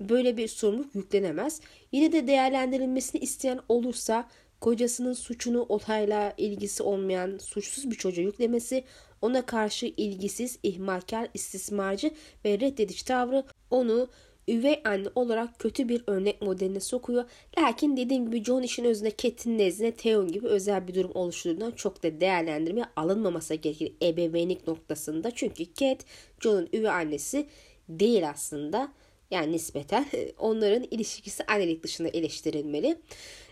Böyle 0.00 0.36
bir 0.36 0.48
sorumluluk 0.48 0.94
yüklenemez. 0.94 1.60
Yine 1.92 2.12
de 2.12 2.26
değerlendirilmesini 2.26 3.20
isteyen 3.20 3.60
olursa 3.68 4.28
kocasının 4.60 5.12
suçunu 5.12 5.66
olayla 5.68 6.34
ilgisi 6.36 6.82
olmayan 6.82 7.38
suçsuz 7.38 7.90
bir 7.90 7.96
çocuğa 7.96 8.24
yüklemesi 8.24 8.84
ona 9.22 9.46
karşı 9.46 9.86
ilgisiz, 9.86 10.58
ihmalkar, 10.62 11.28
istismarcı 11.34 12.10
ve 12.44 12.60
reddedici 12.60 13.04
tavrı 13.04 13.44
onu 13.70 14.08
üvey 14.48 14.80
anne 14.84 15.08
olarak 15.14 15.58
kötü 15.58 15.88
bir 15.88 16.04
örnek 16.06 16.42
modeline 16.42 16.80
sokuyor. 16.80 17.24
Lakin 17.58 17.96
dediğim 17.96 18.30
gibi 18.30 18.44
John 18.44 18.62
işin 18.62 18.84
özünde 18.84 19.12
Cat'in 19.18 19.58
nezdinde 19.58 19.92
Theon 19.92 20.28
gibi 20.28 20.46
özel 20.46 20.88
bir 20.88 20.94
durum 20.94 21.10
oluşturduğundan 21.14 21.70
çok 21.70 22.02
da 22.02 22.20
değerlendirmeye 22.20 22.86
alınmaması 22.96 23.54
gerekir 23.54 23.92
ebeveynlik 24.02 24.68
noktasında. 24.68 25.30
Çünkü 25.34 25.64
Cat 25.74 26.04
John'un 26.40 26.68
üvey 26.72 26.90
annesi 26.90 27.46
değil 27.88 28.30
aslında. 28.30 28.92
Yani 29.30 29.52
nispeten 29.52 30.06
onların 30.38 30.86
ilişkisi 30.90 31.44
annelik 31.44 31.82
dışında 31.82 32.08
eleştirilmeli. 32.08 32.98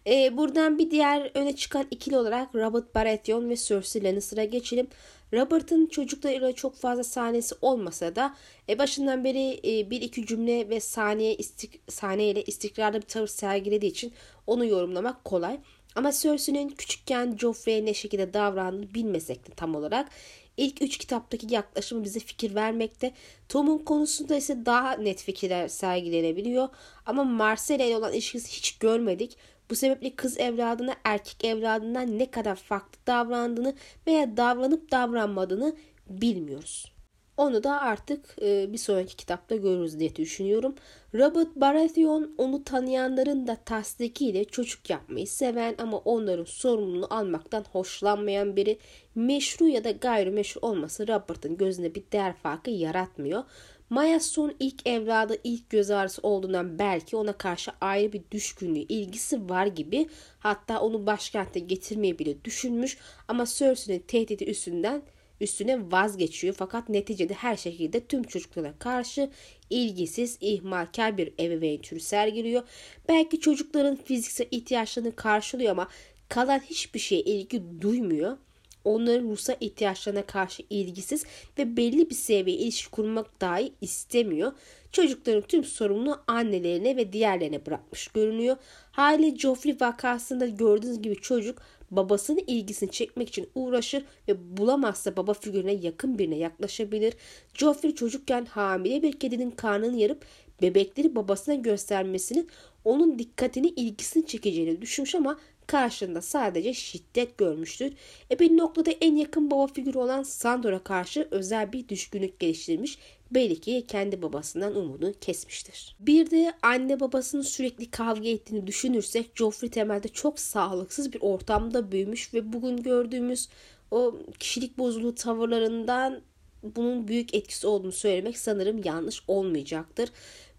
Ee, 0.06 0.36
buradan 0.36 0.78
bir 0.78 0.90
diğer 0.90 1.30
öne 1.34 1.56
çıkan 1.56 1.86
ikili 1.90 2.16
olarak 2.16 2.54
Robert 2.54 2.94
Baratheon 2.94 3.50
ve 3.50 3.56
Cersei 3.56 4.04
Lannister'a 4.04 4.44
geçelim. 4.44 4.86
Robert'ın 5.32 5.86
çocuklarıyla 5.86 6.52
çok 6.52 6.76
fazla 6.76 7.04
sahnesi 7.04 7.54
olmasa 7.62 8.16
da 8.16 8.36
e, 8.68 8.78
başından 8.78 9.24
beri 9.24 9.60
e, 9.64 9.90
bir 9.90 10.02
iki 10.02 10.26
cümle 10.26 10.68
ve 10.68 10.80
saniye 10.80 11.34
istik, 11.34 11.80
saniyeyle 11.88 12.44
istikrarlı 12.44 12.96
bir 12.96 13.06
tavır 13.06 13.26
sergilediği 13.26 13.90
için 13.90 14.12
onu 14.46 14.64
yorumlamak 14.64 15.24
kolay. 15.24 15.60
Ama 15.94 16.12
Cersei'nin 16.12 16.68
küçükken 16.68 17.36
Joffrey'e 17.40 17.84
ne 17.84 17.94
şekilde 17.94 18.34
davrandığını 18.34 18.94
bilmesek 18.94 19.48
de 19.48 19.54
tam 19.56 19.74
olarak 19.74 20.08
ilk 20.56 20.82
üç 20.82 20.98
kitaptaki 20.98 21.54
yaklaşımı 21.54 22.04
bize 22.04 22.20
fikir 22.20 22.54
vermekte. 22.54 23.12
Tom'un 23.48 23.78
konusunda 23.78 24.36
ise 24.36 24.66
daha 24.66 24.92
net 24.92 25.22
fikirler 25.22 25.68
sergilenebiliyor. 25.68 26.68
Ama 27.06 27.24
Marcella 27.24 27.84
ile 27.84 27.96
olan 27.96 28.12
ilişkisi 28.12 28.52
hiç 28.52 28.78
görmedik. 28.78 29.36
Bu 29.70 29.74
sebeple 29.74 30.16
kız 30.16 30.40
evladına 30.40 30.94
erkek 31.04 31.44
evladından 31.44 32.18
ne 32.18 32.30
kadar 32.30 32.56
farklı 32.56 32.98
davrandığını 33.06 33.74
veya 34.06 34.36
davranıp 34.36 34.90
davranmadığını 34.90 35.76
bilmiyoruz. 36.08 36.92
Onu 37.36 37.64
da 37.64 37.80
artık 37.80 38.36
e, 38.42 38.72
bir 38.72 38.78
sonraki 38.78 39.16
kitapta 39.16 39.56
görürüz 39.56 39.98
diye 39.98 40.16
düşünüyorum. 40.16 40.74
Robert 41.14 41.56
Baratheon 41.56 42.34
onu 42.38 42.64
tanıyanların 42.64 43.46
da 43.46 43.56
tasdikiyle 43.56 44.44
çocuk 44.44 44.90
yapmayı 44.90 45.26
seven 45.26 45.74
ama 45.78 45.98
onların 45.98 46.44
sorumluluğunu 46.44 47.14
almaktan 47.14 47.64
hoşlanmayan 47.72 48.56
biri. 48.56 48.78
Meşru 49.14 49.68
ya 49.68 49.84
da 49.84 49.90
gayrimeşru 49.90 50.60
olması 50.60 51.08
Robert'ın 51.08 51.56
gözünde 51.56 51.94
bir 51.94 52.04
değer 52.12 52.36
farkı 52.36 52.70
yaratmıyor. 52.70 53.44
Mayasson 53.90 54.54
ilk 54.60 54.86
evladı 54.86 55.36
ilk 55.44 55.70
göz 55.70 55.90
ağrısı 55.90 56.22
olduğundan 56.22 56.78
belki 56.78 57.16
ona 57.16 57.32
karşı 57.32 57.70
ayrı 57.80 58.12
bir 58.12 58.22
düşkünlüğü, 58.30 58.78
ilgisi 58.78 59.48
var 59.48 59.66
gibi. 59.66 60.08
Hatta 60.38 60.80
onu 60.80 61.06
başkente 61.06 61.60
getirmeyi 61.60 62.18
bile 62.18 62.44
düşünmüş 62.44 62.98
ama 63.28 63.46
Cersei'nin 63.46 63.98
tehdidi 63.98 64.44
üstünden 64.44 65.02
üstüne 65.40 65.92
vazgeçiyor. 65.92 66.54
Fakat 66.54 66.88
neticede 66.88 67.34
her 67.34 67.56
şekilde 67.56 68.06
tüm 68.06 68.22
çocuklara 68.22 68.74
karşı 68.78 69.30
ilgisiz, 69.70 70.38
ihmalkar 70.40 71.18
bir 71.18 71.32
ebeveyn 71.40 71.80
türü 71.80 72.00
sergiliyor. 72.00 72.62
Belki 73.08 73.40
çocukların 73.40 73.96
fiziksel 73.96 74.46
ihtiyaçlarını 74.50 75.16
karşılıyor 75.16 75.70
ama 75.70 75.88
kalan 76.28 76.58
hiçbir 76.58 77.00
şeye 77.00 77.22
ilgi 77.22 77.62
duymuyor 77.80 78.36
onların 78.84 79.30
ruhsal 79.30 79.54
ihtiyaçlarına 79.60 80.26
karşı 80.26 80.62
ilgisiz 80.70 81.24
ve 81.58 81.76
belli 81.76 82.10
bir 82.10 82.14
seviyeye 82.14 82.62
ilişki 82.62 82.90
kurmak 82.90 83.40
dahi 83.40 83.72
istemiyor. 83.80 84.52
Çocukların 84.92 85.42
tüm 85.42 85.64
sorumluluğu 85.64 86.20
annelerine 86.26 86.96
ve 86.96 87.12
diğerlerine 87.12 87.66
bırakmış 87.66 88.08
görünüyor. 88.08 88.56
Hali 88.92 89.38
Joffrey 89.38 89.76
vakasında 89.80 90.46
gördüğünüz 90.46 91.02
gibi 91.02 91.16
çocuk 91.16 91.58
babasının 91.90 92.40
ilgisini 92.46 92.90
çekmek 92.90 93.28
için 93.28 93.48
uğraşır 93.54 94.04
ve 94.28 94.56
bulamazsa 94.56 95.16
baba 95.16 95.34
figürüne 95.34 95.72
yakın 95.72 96.18
birine 96.18 96.36
yaklaşabilir. 96.36 97.14
Joffrey 97.54 97.94
çocukken 97.94 98.44
hamile 98.44 99.02
bir 99.02 99.12
kedinin 99.12 99.50
karnını 99.50 99.96
yarıp 99.96 100.24
bebekleri 100.62 101.16
babasına 101.16 101.54
göstermesinin 101.54 102.48
onun 102.84 103.18
dikkatini 103.18 103.68
ilgisini 103.68 104.26
çekeceğini 104.26 104.82
düşünmüş 104.82 105.14
ama 105.14 105.38
karşında 105.70 106.22
sadece 106.22 106.74
şiddet 106.74 107.38
görmüştür. 107.38 107.92
E 108.30 108.38
bir 108.38 108.56
noktada 108.56 108.90
en 108.90 109.16
yakın 109.16 109.50
baba 109.50 109.66
figürü 109.66 109.98
olan 109.98 110.22
Sandor'a 110.22 110.84
karşı 110.84 111.28
özel 111.30 111.72
bir 111.72 111.88
düşkünlük 111.88 112.40
geliştirmiş. 112.40 112.98
Belli 113.30 113.60
ki 113.60 113.84
kendi 113.88 114.22
babasından 114.22 114.76
umudunu 114.76 115.14
kesmiştir. 115.20 115.96
Bir 116.00 116.30
de 116.30 116.52
anne 116.62 117.00
babasının 117.00 117.42
sürekli 117.42 117.90
kavga 117.90 118.28
ettiğini 118.28 118.66
düşünürsek 118.66 119.30
Joffrey 119.34 119.70
temelde 119.70 120.08
çok 120.08 120.40
sağlıksız 120.40 121.12
bir 121.12 121.20
ortamda 121.20 121.92
büyümüş 121.92 122.34
ve 122.34 122.52
bugün 122.52 122.76
gördüğümüz 122.76 123.48
o 123.90 124.14
kişilik 124.38 124.78
bozuluğu 124.78 125.14
tavırlarından 125.14 126.20
bunun 126.62 127.08
büyük 127.08 127.34
etkisi 127.34 127.66
olduğunu 127.66 127.92
söylemek 127.92 128.38
sanırım 128.38 128.80
yanlış 128.84 129.22
olmayacaktır. 129.28 130.10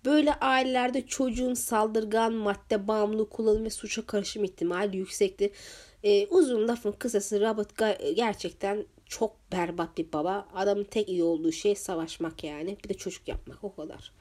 Böyle 0.05 0.33
ailelerde 0.33 1.07
çocuğun 1.07 1.53
saldırgan 1.53 2.33
madde 2.33 2.87
bağımlılığı 2.87 3.29
kullanım 3.29 3.65
ve 3.65 3.69
suça 3.69 4.05
karışım 4.05 4.43
ihtimali 4.43 4.97
yüksektir. 4.97 5.51
Ee, 6.03 6.27
uzun 6.27 6.67
lafın 6.67 6.91
kısası 6.91 7.41
Robert 7.41 7.77
gerçekten 8.15 8.85
çok 9.05 9.51
berbat 9.51 9.97
bir 9.97 10.13
baba. 10.13 10.47
Adamın 10.55 10.83
tek 10.83 11.09
iyi 11.09 11.23
olduğu 11.23 11.51
şey 11.51 11.75
savaşmak 11.75 12.43
yani. 12.43 12.77
Bir 12.83 12.89
de 12.89 12.93
çocuk 12.93 13.27
yapmak 13.27 13.63
o 13.63 13.75
kadar. 13.75 14.11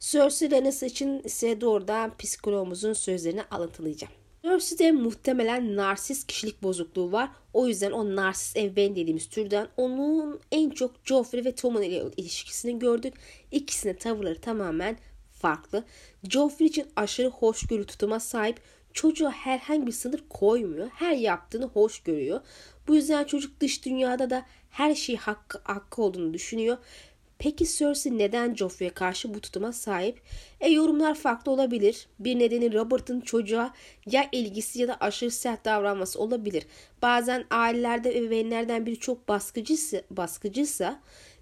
Cersei 0.00 0.50
Lannister 0.50 0.86
için 0.86 1.22
ise 1.24 1.60
doğrudan 1.60 2.16
psikologumuzun 2.16 2.92
sözlerini 2.92 3.42
alıntılayacağım. 3.50 4.12
Cersei'de 4.44 4.92
muhtemelen 4.92 5.76
narsist 5.76 6.26
kişilik 6.26 6.62
bozukluğu 6.62 7.12
var. 7.12 7.30
O 7.52 7.68
yüzden 7.68 7.90
o 7.90 8.16
narsist 8.16 8.56
ebeveyn 8.56 8.96
dediğimiz 8.96 9.28
türden 9.28 9.68
onun 9.76 10.40
en 10.52 10.70
çok 10.70 10.94
Joffrey 11.04 11.44
ve 11.44 11.54
Tommen 11.54 11.82
ile 11.82 12.04
ilişkisini 12.16 12.78
gördük. 12.78 13.14
İkisinin 13.50 13.94
tavırları 13.94 14.40
tamamen 14.40 14.98
farklı. 15.38 15.84
Joffrey 16.30 16.66
için 16.66 16.86
aşırı 16.96 17.28
hoşgörü 17.28 17.86
tutuma 17.86 18.20
sahip. 18.20 18.60
Çocuğa 18.92 19.30
herhangi 19.30 19.86
bir 19.86 19.92
sınır 19.92 20.24
koymuyor. 20.28 20.88
Her 20.94 21.12
yaptığını 21.12 21.64
hoş 21.66 22.00
görüyor. 22.00 22.40
Bu 22.88 22.94
yüzden 22.94 23.24
çocuk 23.24 23.60
dış 23.60 23.84
dünyada 23.84 24.30
da 24.30 24.46
her 24.70 24.94
şey 24.94 25.16
hakkı, 25.16 25.60
hakkı 25.64 26.02
olduğunu 26.02 26.34
düşünüyor. 26.34 26.78
Peki 27.38 27.66
Cersei 27.76 28.18
neden 28.18 28.54
Joffrey'e 28.54 28.90
karşı 28.90 29.34
bu 29.34 29.40
tutuma 29.40 29.72
sahip? 29.72 30.20
E 30.60 30.70
yorumlar 30.70 31.14
farklı 31.14 31.52
olabilir. 31.52 32.06
Bir 32.18 32.38
nedeni 32.38 32.74
Robert'ın 32.74 33.20
çocuğa 33.20 33.74
ya 34.06 34.28
ilgisi 34.32 34.80
ya 34.80 34.88
da 34.88 34.96
aşırı 35.00 35.30
sert 35.30 35.64
davranması 35.64 36.20
olabilir. 36.20 36.66
Bazen 37.02 37.44
ailelerde 37.50 38.18
ebeveynlerden 38.18 38.86
biri 38.86 38.98
çok 38.98 39.28
baskıcıysa, 39.28 40.02
baskıcıysa 40.10 41.00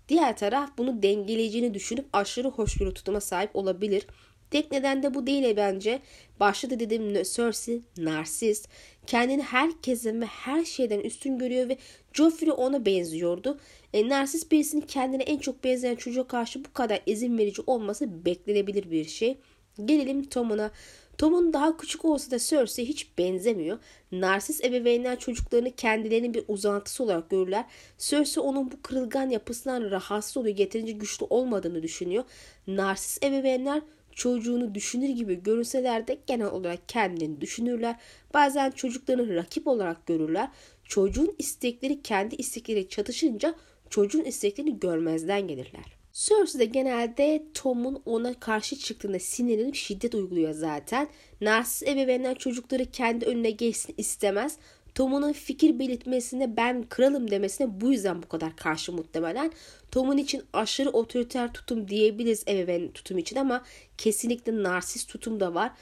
diğer 0.08 0.36
taraf 0.36 0.70
bunu 0.78 1.02
dengeleyeceğini 1.02 1.74
düşünüp 1.74 2.06
aşırı 2.12 2.48
hoşgörü 2.48 2.94
tutuma 2.94 3.20
sahip 3.20 3.56
olabilir. 3.56 4.06
Tek 4.50 4.72
neden 4.72 5.02
de 5.02 5.14
bu 5.14 5.26
değil 5.26 5.56
bence. 5.56 6.00
Başta 6.40 6.70
da 6.70 6.80
dediğim 6.80 7.14
Cersei 7.14 7.82
narsist. 7.98 8.68
Kendini 9.06 9.42
herkesin 9.42 10.20
ve 10.20 10.26
her 10.26 10.64
şeyden 10.64 11.00
üstün 11.00 11.38
görüyor 11.38 11.68
ve 11.68 11.78
Joffrey 12.12 12.52
ona 12.56 12.86
benziyordu. 12.86 13.58
E, 13.92 14.08
narsist 14.08 14.52
birisinin 14.52 14.80
kendine 14.82 15.22
en 15.22 15.38
çok 15.38 15.64
benzeyen 15.64 15.96
çocuğa 15.96 16.26
karşı 16.26 16.64
bu 16.64 16.72
kadar 16.72 17.00
izin 17.06 17.38
verici 17.38 17.62
olması 17.66 18.24
beklenebilir 18.24 18.90
bir 18.90 19.04
şey. 19.04 19.38
Gelelim 19.84 20.24
Tom'una. 20.24 20.70
Tom'un 21.18 21.52
daha 21.52 21.76
küçük 21.76 22.04
olsa 22.04 22.30
da 22.30 22.38
Cersei 22.38 22.88
hiç 22.88 23.18
benzemiyor. 23.18 23.78
Narsist 24.12 24.64
ebeveynler 24.64 25.18
çocuklarını 25.18 25.70
kendilerinin 25.70 26.34
bir 26.34 26.44
uzantısı 26.48 27.04
olarak 27.04 27.30
görürler. 27.30 27.64
Cersei 27.98 28.42
onun 28.42 28.70
bu 28.72 28.82
kırılgan 28.82 29.30
yapısından 29.30 29.90
rahatsız 29.90 30.36
oluyor. 30.36 30.56
Yeterince 30.58 30.92
güçlü 30.92 31.26
olmadığını 31.30 31.82
düşünüyor. 31.82 32.24
Narsist 32.66 33.24
ebeveynler 33.24 33.82
çocuğunu 34.12 34.74
düşünür 34.74 35.08
gibi 35.08 35.42
görünseler 35.42 36.08
de 36.08 36.18
genel 36.26 36.46
olarak 36.46 36.88
kendini 36.88 37.40
düşünürler. 37.40 37.96
Bazen 38.34 38.70
çocuklarını 38.70 39.34
rakip 39.34 39.66
olarak 39.66 40.06
görürler. 40.06 40.48
Çocuğun 40.84 41.34
istekleri 41.38 42.02
kendi 42.02 42.34
istekleri 42.34 42.88
çatışınca 42.88 43.54
çocuğun 43.90 44.24
isteklerini 44.24 44.80
görmezden 44.80 45.48
gelirler. 45.48 45.95
Cersei 46.16 46.60
de 46.60 46.64
genelde 46.64 47.42
Tom'un 47.54 48.02
ona 48.06 48.40
karşı 48.40 48.76
çıktığında 48.76 49.18
sinirlenip 49.18 49.74
şiddet 49.74 50.14
uyguluyor 50.14 50.52
zaten. 50.52 51.08
Narsist 51.40 51.88
ebeveynler 51.88 52.38
çocukları 52.38 52.90
kendi 52.90 53.24
önüne 53.24 53.50
geçsin 53.50 53.94
istemez. 53.98 54.56
Tom'un 54.94 55.32
fikir 55.32 55.78
belirtmesine 55.78 56.56
ben 56.56 56.88
kralım 56.88 57.30
demesine 57.30 57.80
bu 57.80 57.92
yüzden 57.92 58.22
bu 58.22 58.28
kadar 58.28 58.56
karşı 58.56 58.92
muhtemelen. 58.92 59.52
Tom'un 59.90 60.16
için 60.16 60.42
aşırı 60.52 60.90
otoriter 60.90 61.52
tutum 61.52 61.88
diyebiliriz 61.88 62.44
ebeveyn 62.48 62.88
tutum 62.88 63.18
için 63.18 63.36
ama 63.36 63.64
kesinlikle 63.98 64.62
narsist 64.62 65.08
tutum 65.08 65.40
da 65.40 65.54
var. 65.54 65.72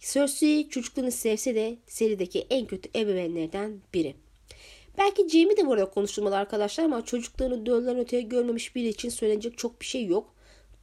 Cersei 0.00 0.68
çocuklarını 0.68 1.12
sevse 1.12 1.54
de 1.54 1.76
serideki 1.86 2.46
en 2.50 2.66
kötü 2.66 2.98
ebeveynlerden 2.98 3.80
biri. 3.94 4.14
Belki 4.98 5.28
Jamie 5.28 5.56
de 5.56 5.66
burada 5.66 5.90
konuşulmalı 5.90 6.36
arkadaşlar 6.36 6.84
ama 6.84 7.04
çocuklarını 7.04 7.66
dölden 7.66 7.98
öteye 7.98 8.22
görmemiş 8.22 8.76
biri 8.76 8.88
için 8.88 9.08
söylenecek 9.08 9.58
çok 9.58 9.80
bir 9.80 9.86
şey 9.86 10.06
yok. 10.06 10.34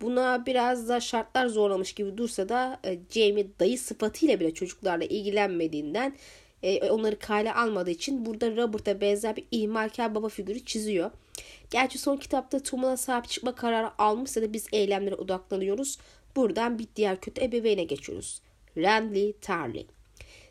Buna 0.01 0.45
biraz 0.45 0.89
da 0.89 0.99
şartlar 0.99 1.47
zorlamış 1.47 1.93
gibi 1.93 2.17
dursa 2.17 2.49
da 2.49 2.79
e, 2.85 2.99
Jamie 3.09 3.47
dayı 3.59 3.79
sıfatıyla 3.79 4.39
bile 4.39 4.53
çocuklarla 4.53 5.05
ilgilenmediğinden 5.05 6.15
e, 6.63 6.89
onları 6.89 7.19
kale 7.19 7.53
almadığı 7.53 7.89
için 7.89 8.25
burada 8.25 8.55
Robert'a 8.55 9.01
benzer 9.01 9.35
bir 9.35 9.45
ihmalkar 9.51 10.15
baba 10.15 10.29
figürü 10.29 10.65
çiziyor. 10.65 11.11
Gerçi 11.71 11.97
son 11.97 12.17
kitapta 12.17 12.59
Tom'una 12.59 12.97
sahip 12.97 13.29
çıkma 13.29 13.55
kararı 13.55 14.01
almışsa 14.01 14.41
da 14.41 14.53
biz 14.53 14.67
eylemlere 14.71 15.15
odaklanıyoruz. 15.15 15.97
Buradan 16.35 16.79
bir 16.79 16.87
diğer 16.95 17.21
kötü 17.21 17.41
ebeveyne 17.41 17.83
geçiyoruz. 17.83 18.41
Randy 18.77 19.31
Tarly. 19.41 19.98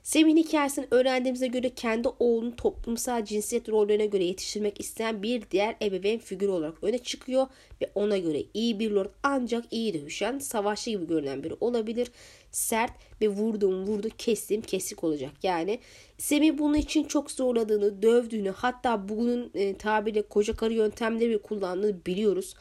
Semih'in 0.08 0.36
hikayesini 0.36 0.86
öğrendiğimize 0.90 1.46
göre 1.46 1.70
kendi 1.74 2.08
oğlunu 2.18 2.56
toplumsal 2.56 3.24
cinsiyet 3.24 3.68
rollerine 3.68 4.06
göre 4.06 4.24
yetiştirmek 4.24 4.80
isteyen 4.80 5.22
bir 5.22 5.42
diğer 5.50 5.76
ebeveyn 5.82 6.18
figürü 6.18 6.50
olarak 6.50 6.84
öne 6.84 6.98
çıkıyor 6.98 7.46
ve 7.82 7.90
ona 7.94 8.18
göre 8.18 8.42
iyi 8.54 8.78
bir 8.78 8.90
lord 8.90 9.10
ancak 9.22 9.64
iyi 9.70 9.94
dövüşen, 9.94 10.38
savaşçı 10.38 10.90
gibi 10.90 11.06
görünen 11.06 11.44
biri 11.44 11.54
olabilir. 11.60 12.08
Sert 12.50 12.92
ve 13.20 13.28
vurdum 13.28 13.86
vurdu 13.86 14.08
kestim 14.18 14.62
kesik 14.62 15.04
olacak. 15.04 15.32
Yani 15.42 15.78
Semih 16.18 16.58
bunun 16.58 16.74
için 16.74 17.04
çok 17.04 17.30
zorladığını, 17.30 18.02
dövdüğünü 18.02 18.50
hatta 18.50 19.08
bugünün 19.08 19.50
e, 19.54 19.74
tabiriyle 19.74 20.22
koca 20.22 20.56
karı 20.56 20.74
yöntemleri 20.74 21.38
kullandığını 21.38 22.06
biliyoruz. 22.06 22.54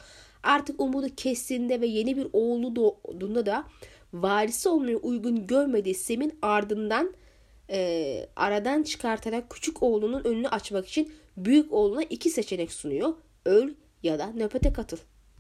Artık 0.44 0.82
umudu 0.82 1.08
kestiğinde 1.18 1.82
ve 1.82 1.88
yeni 1.88 2.18
bir 2.18 2.28
oğlu 2.34 2.76
doğduğunda 2.76 3.46
da 3.46 3.66
varisi 4.14 4.70
olmaya 4.70 4.98
uygun 4.98 5.48
görmediği 5.48 5.96
Sem'in 5.96 6.40
ardından 6.42 7.14
e, 7.70 8.30
aradan 8.36 8.84
çıkartarak 8.84 9.50
küçük 9.50 9.84
oğlunun 9.84 10.24
önünü 10.24 10.48
açmak 10.48 10.88
için 10.88 11.14
büyük 11.38 11.74
oğluna 11.74 12.04
iki 12.04 12.30
seçenek 12.30 12.72
sunuyor. 12.72 13.14
Öl 13.46 13.74
ya 14.04 14.20
da 14.20 14.28
nöbete 14.28 14.74
katıl. 14.74 14.98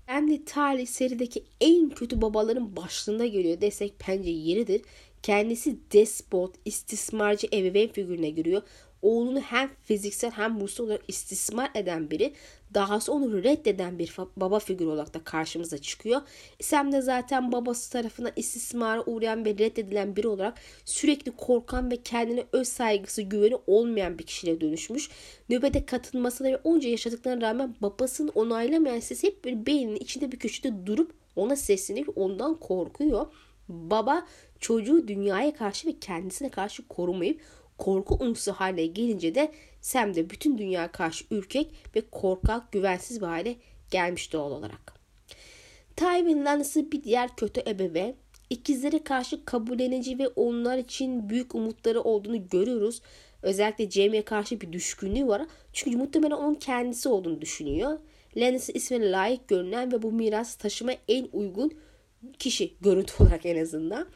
Andy 0.08 0.46
Tarly 0.46 0.86
serideki 0.86 1.44
en 1.62 1.90
kötü 1.90 2.22
babaların 2.22 2.76
başlığında 2.76 3.26
geliyor 3.26 3.62
desek 3.62 3.94
bence 4.08 4.30
yeridir. 4.30 4.82
Kendisi 5.24 5.78
despot, 5.94 6.56
istismarcı 6.66 7.48
ebeveyn 7.54 7.88
figürüne 7.88 8.30
giriyor 8.30 8.62
oğlunu 9.02 9.40
hem 9.40 9.70
fiziksel 9.84 10.32
hem 10.32 10.60
ruhsal 10.60 10.86
olarak 10.86 11.04
istismar 11.08 11.72
eden 11.76 12.12
biri 12.12 12.34
dahası 12.74 13.14
onu 13.14 13.44
reddeden 13.44 14.00
bir 14.00 14.16
baba 14.38 14.60
figürü 14.60 14.90
olarak 14.90 15.14
da 15.14 15.24
karşımıza 15.24 15.78
çıkıyor. 15.78 16.22
Sam 16.62 16.92
de 16.92 17.02
zaten 17.02 17.52
babası 17.52 17.92
tarafından 17.92 18.32
istismara 18.36 19.04
uğrayan 19.06 19.46
ve 19.46 19.50
reddedilen 19.50 20.16
biri 20.16 20.28
olarak 20.28 20.58
sürekli 20.86 21.32
korkan 21.32 21.92
ve 21.92 21.98
kendine 22.04 22.44
öz 22.52 22.68
saygısı 22.68 23.22
güveni 23.22 23.58
olmayan 23.68 24.20
bir 24.20 24.24
kişiye 24.24 24.62
dönüşmüş. 24.62 25.10
Nöbete 25.50 25.86
katılmasına 25.86 26.48
ve 26.48 26.58
onca 26.64 26.90
yaşadıklarına 26.90 27.42
rağmen 27.42 27.76
babasının 27.82 28.32
onaylamayan 28.36 29.00
sesi 29.00 29.28
hep 29.28 29.46
bir 29.46 29.66
beyninin 29.66 29.96
içinde 29.96 30.32
bir 30.32 30.40
köşede 30.40 30.86
durup 30.86 31.14
ona 31.36 31.56
seslenip 31.56 32.18
ondan 32.18 32.56
korkuyor. 32.56 33.26
Baba 33.70 34.28
çocuğu 34.60 35.08
dünyaya 35.08 35.54
karşı 35.54 35.88
ve 35.88 36.00
kendisine 36.00 36.50
karşı 36.50 36.88
korumayıp 36.88 37.42
korku 37.78 38.18
unsuru 38.20 38.56
haline 38.56 38.86
gelince 38.86 39.36
de 39.36 39.52
Sam 39.88 40.16
de 40.16 40.30
bütün 40.30 40.58
dünya 40.58 40.92
karşı 40.92 41.26
ürkek 41.32 41.68
ve 41.96 42.02
korkak, 42.12 42.72
güvensiz 42.72 43.22
bir 43.22 43.26
hale 43.26 43.56
gelmiş 43.92 44.34
doğal 44.34 44.52
olarak. 44.52 44.94
Tywin 45.96 46.46
Lannister 46.46 46.92
bir 46.92 47.04
diğer 47.04 47.36
kötü 47.36 47.62
ebeveyn. 47.68 48.16
İkizlere 48.50 49.04
karşı 49.04 49.46
kabullenici 49.46 50.20
ve 50.20 50.28
onlar 50.28 50.78
için 50.78 51.30
büyük 51.30 51.56
umutları 51.56 52.02
olduğunu 52.02 52.50
görüyoruz. 52.50 53.02
Özellikle 53.42 53.90
Jaime'ye 53.90 54.22
karşı 54.22 54.62
bir 54.62 54.74
düşkünlüğü 54.74 55.28
var. 55.28 55.42
Çünkü 55.74 55.98
muhtemelen 55.98 56.36
onun 56.36 56.56
kendisi 56.56 57.10
olduğunu 57.10 57.42
düşünüyor. 57.42 58.00
Lannister 58.38 58.76
ismine 58.76 59.12
layık 59.12 59.48
görünen 59.48 59.92
ve 59.92 60.02
bu 60.02 60.12
miras 60.12 60.56
taşıma 60.56 60.92
en 61.08 61.28
uygun 61.34 61.74
kişi 62.40 62.74
görüntü 62.82 63.14
olarak 63.24 63.46
en 63.46 63.62
azından. 63.62 64.08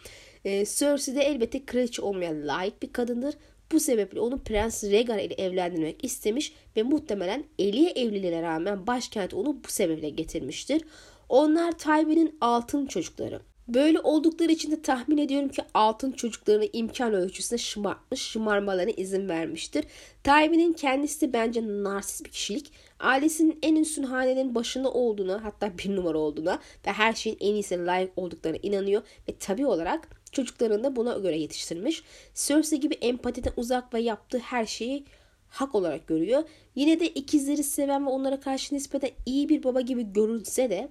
Ee, 0.46 0.66
Cersei 0.66 1.16
de 1.16 1.22
elbette 1.22 1.66
kraliçe 1.66 2.02
olmaya 2.02 2.48
layık 2.48 2.84
bir 2.84 2.94
kadındır. 2.94 3.36
Bu 3.72 3.80
sebeple 3.80 4.20
onu 4.20 4.40
Prens 4.44 4.84
Rhaegar 4.84 5.20
ile 5.20 5.34
evlendirmek 5.34 6.06
istemiş 6.06 6.54
ve 6.78 6.84
muhtemelen 6.84 7.44
Eliye 7.60 7.90
evliliğine 7.90 8.42
rağmen 8.42 8.88
başkent 8.88 9.34
onu 9.34 9.64
bu 9.64 9.68
sebeple 9.68 10.10
getirmiştir. 10.10 10.82
Onlar 11.30 11.72
Tywin'in 11.72 12.38
altın 12.42 12.86
çocukları. 12.86 13.42
Böyle 13.68 14.00
oldukları 14.00 14.52
için 14.52 14.72
de 14.72 14.82
tahmin 14.82 15.18
ediyorum 15.18 15.50
ki 15.50 15.62
altın 15.74 16.12
çocuklarını 16.12 16.66
imkan 16.74 17.14
ölçüsünde 17.14 17.58
şımartmış, 17.58 18.22
şımarmalarına 18.22 18.92
izin 18.92 19.30
vermiştir. 19.30 19.86
Tywin'in 20.24 20.74
kendisi 20.74 21.22
de 21.22 21.34
bence 21.34 21.62
narsist 21.68 22.26
bir 22.26 22.32
kişilik. 22.32 22.72
Ailesinin 23.00 23.60
en 23.62 23.76
üstün 23.76 24.04
hanenin 24.04 24.56
başında 24.56 24.92
olduğuna 24.92 25.44
hatta 25.44 25.78
bir 25.78 25.96
numara 25.96 26.18
olduğuna 26.18 26.60
ve 26.88 26.92
her 26.92 27.14
şeyin 27.14 27.38
en 27.40 27.54
iyisine 27.54 27.86
layık 27.86 28.18
olduklarına 28.18 28.60
inanıyor. 28.64 29.02
Ve 29.30 29.36
tabi 29.40 29.66
olarak 29.66 30.21
Çocuklarını 30.32 30.84
da 30.84 30.96
buna 30.96 31.17
göre 31.17 31.38
yetiştirmiş. 31.38 32.04
Cersei 32.36 32.80
gibi 32.80 32.94
empatiden 32.94 33.54
uzak 33.58 33.94
ve 33.94 34.00
yaptığı 34.00 34.39
her 34.39 34.65
şeyi 34.65 35.06
hak 35.48 35.76
olarak 35.76 36.08
görüyor. 36.08 36.44
Yine 36.76 37.00
de 37.00 37.08
ikizleri 37.08 37.63
seven 37.63 38.06
ve 38.06 38.10
onlara 38.10 38.39
karşı 38.39 38.76
nispeten 38.76 39.12
iyi 39.26 39.50
bir 39.50 39.63
baba 39.63 39.82
gibi 39.82 40.13
görünse 40.13 40.70
de 40.70 40.89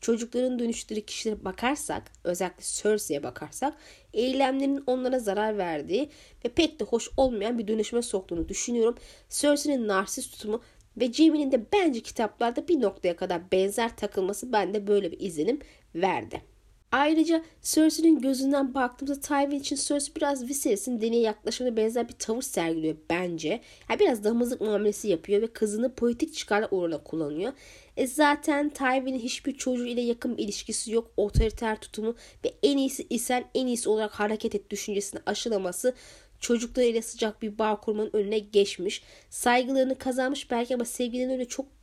çocukların 0.00 0.58
dönüştürdüğü 0.58 1.00
kişilere 1.00 1.44
bakarsak, 1.44 2.12
özellikle 2.24 2.62
Cersei'ye 2.62 3.22
bakarsak, 3.22 3.74
eylemlerinin 4.14 4.84
onlara 4.86 5.18
zarar 5.18 5.58
verdiği 5.58 6.10
ve 6.44 6.48
pek 6.48 6.80
de 6.80 6.84
hoş 6.84 7.10
olmayan 7.16 7.58
bir 7.58 7.68
dönüşüme 7.68 8.02
soktuğunu 8.02 8.48
düşünüyorum. 8.48 8.94
Cersei'nin 9.28 9.88
narsist 9.88 10.32
tutumu 10.32 10.62
ve 10.96 11.12
Jaime'nin 11.12 11.52
de 11.52 11.72
bence 11.72 12.00
kitaplarda 12.00 12.68
bir 12.68 12.80
noktaya 12.80 13.16
kadar 13.16 13.52
benzer 13.52 13.96
takılması 13.96 14.52
bende 14.52 14.86
böyle 14.86 15.12
bir 15.12 15.20
izlenim 15.20 15.58
verdi. 15.94 16.42
Ayrıca 16.92 17.44
Cersei'nin 17.62 18.20
gözünden 18.20 18.74
baktığımızda 18.74 19.20
Tywin 19.20 19.60
için 19.60 19.76
Cersei 19.76 20.16
biraz 20.16 20.48
Viserys'in 20.48 21.00
deneye 21.00 21.22
yaklaşımına 21.22 21.76
benzer 21.76 22.08
bir 22.08 22.12
tavır 22.12 22.42
sergiliyor 22.42 22.96
bence. 23.10 23.60
Yani 23.90 24.00
biraz 24.00 24.24
damızlık 24.24 24.60
muamelesi 24.60 25.08
yapıyor 25.08 25.42
ve 25.42 25.46
kızını 25.46 25.94
politik 25.94 26.34
çıkarlar 26.34 26.68
uğruna 26.70 27.02
kullanıyor. 27.02 27.52
E 27.96 28.06
zaten 28.06 28.68
Tywin'in 28.68 29.18
hiçbir 29.18 29.54
çocuğu 29.54 29.86
ile 29.86 30.00
yakın 30.00 30.36
bir 30.36 30.44
ilişkisi 30.44 30.92
yok. 30.92 31.10
Otoriter 31.16 31.80
tutumu 31.80 32.14
ve 32.44 32.54
en 32.62 32.76
iyisi 32.76 33.06
isen 33.10 33.44
en 33.54 33.66
iyisi 33.66 33.88
olarak 33.88 34.12
hareket 34.12 34.54
et 34.54 34.70
düşüncesini 34.70 35.20
aşılaması 35.26 35.94
çocuklarıyla 36.40 37.02
sıcak 37.02 37.42
bir 37.42 37.58
bağ 37.58 37.80
kurmanın 37.80 38.10
önüne 38.12 38.38
geçmiş. 38.38 39.02
Saygılarını 39.30 39.98
kazanmış 39.98 40.50
belki 40.50 40.74
ama 40.74 40.84
sevgilerini 40.84 41.32
öyle 41.32 41.48
çok 41.48 41.77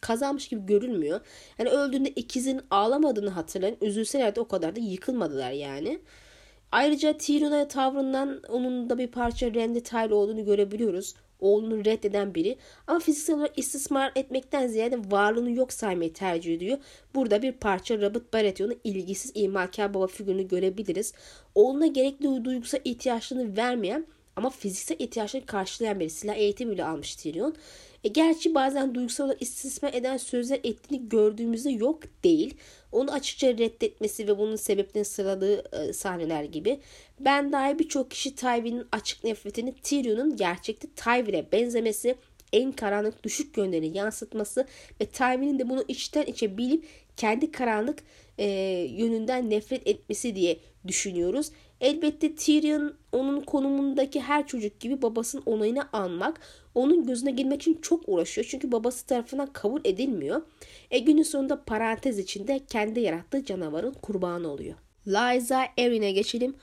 kazanmış 0.00 0.48
gibi 0.48 0.66
görülmüyor. 0.66 1.20
Yani 1.58 1.68
öldüğünde 1.68 2.08
ikizin 2.08 2.60
ağlamadığını 2.70 3.30
hatırlayın. 3.30 3.76
Üzülseler 3.80 4.36
de 4.36 4.40
o 4.40 4.48
kadar 4.48 4.76
da 4.76 4.80
yıkılmadılar 4.80 5.50
yani. 5.50 5.98
Ayrıca 6.72 7.18
Tyrion'a 7.18 7.68
tavrından 7.68 8.42
onun 8.48 8.90
da 8.90 8.98
bir 8.98 9.06
parça 9.06 9.54
Randy 9.54 9.80
Tyler 9.80 10.10
olduğunu 10.10 10.44
görebiliyoruz. 10.44 11.14
Oğlunu 11.40 11.84
reddeden 11.84 12.34
biri 12.34 12.56
ama 12.86 12.98
fiziksel 12.98 13.36
olarak 13.36 13.58
istismar 13.58 14.12
etmekten 14.16 14.66
ziyade 14.66 14.98
varlığını 15.10 15.50
yok 15.50 15.72
saymayı 15.72 16.12
tercih 16.12 16.54
ediyor. 16.54 16.78
Burada 17.14 17.42
bir 17.42 17.52
parça 17.52 17.96
Robert 17.96 18.32
Baratheon'un 18.32 18.80
ilgisiz 18.84 19.32
imalkar 19.34 19.94
baba 19.94 20.06
figürünü 20.06 20.48
görebiliriz. 20.48 21.12
Oğluna 21.54 21.86
gerekli 21.86 22.44
duygusal 22.44 22.80
ihtiyaçlarını 22.84 23.56
vermeyen 23.56 24.06
ama 24.38 24.50
fiziksel 24.50 24.96
ihtiyaçlarını 24.98 25.46
karşılayan 25.46 26.00
biri. 26.00 26.10
Silah 26.10 26.36
eğitimi 26.36 26.72
bile 26.72 26.84
almış 26.84 27.16
Tyrion. 27.16 27.54
E, 28.04 28.08
gerçi 28.08 28.54
bazen 28.54 28.94
duygusal 28.94 29.24
olarak 29.24 29.42
istismar 29.42 29.94
eden 29.94 30.16
sözler 30.16 30.60
ettiğini 30.64 31.08
gördüğümüzde 31.08 31.70
yok 31.70 32.02
değil. 32.24 32.54
Onu 32.92 33.12
açıkça 33.12 33.48
reddetmesi 33.48 34.28
ve 34.28 34.38
bunun 34.38 34.56
sebeplerini 34.56 35.04
sıraladığı 35.04 35.76
e, 35.76 35.92
sahneler 35.92 36.44
gibi. 36.44 36.80
Ben 37.20 37.52
dahi 37.52 37.78
birçok 37.78 38.10
kişi 38.10 38.34
Tywin'in 38.34 38.86
açık 38.92 39.24
nefretini 39.24 39.74
Tyrion'un 39.82 40.36
gerçekte 40.36 40.88
Tywin'e 40.96 41.52
benzemesi, 41.52 42.14
en 42.52 42.72
karanlık 42.72 43.24
düşük 43.24 43.56
yönlerini 43.56 43.96
yansıtması 43.96 44.66
ve 45.00 45.06
Tywin'in 45.06 45.58
de 45.58 45.68
bunu 45.68 45.84
içten 45.88 46.22
içe 46.22 46.58
bilip 46.58 46.84
kendi 47.16 47.52
karanlık 47.52 47.98
e, 48.38 48.46
yönünden 48.90 49.50
nefret 49.50 49.86
etmesi 49.86 50.34
diye 50.34 50.58
düşünüyoruz. 50.86 51.50
Elbette 51.80 52.34
Tyrion 52.34 52.94
onun 53.12 53.40
konumundaki 53.40 54.20
her 54.20 54.46
çocuk 54.46 54.80
gibi 54.80 55.02
babasının 55.02 55.42
onayını 55.46 55.88
almak, 55.92 56.40
onun 56.74 57.06
gözüne 57.06 57.30
girmek 57.30 57.62
için 57.62 57.78
çok 57.82 58.08
uğraşıyor. 58.08 58.46
Çünkü 58.50 58.72
babası 58.72 59.06
tarafından 59.06 59.52
kabul 59.52 59.80
edilmiyor. 59.84 60.42
E 60.90 60.98
günün 60.98 61.22
sonunda 61.22 61.64
parantez 61.64 62.18
içinde 62.18 62.60
kendi 62.68 63.00
yarattığı 63.00 63.44
canavarın 63.44 63.92
kurbanı 63.92 64.48
oluyor. 64.48 64.74
Liza 65.06 65.64
Erin'e 65.78 66.12
geçelim. 66.12 66.54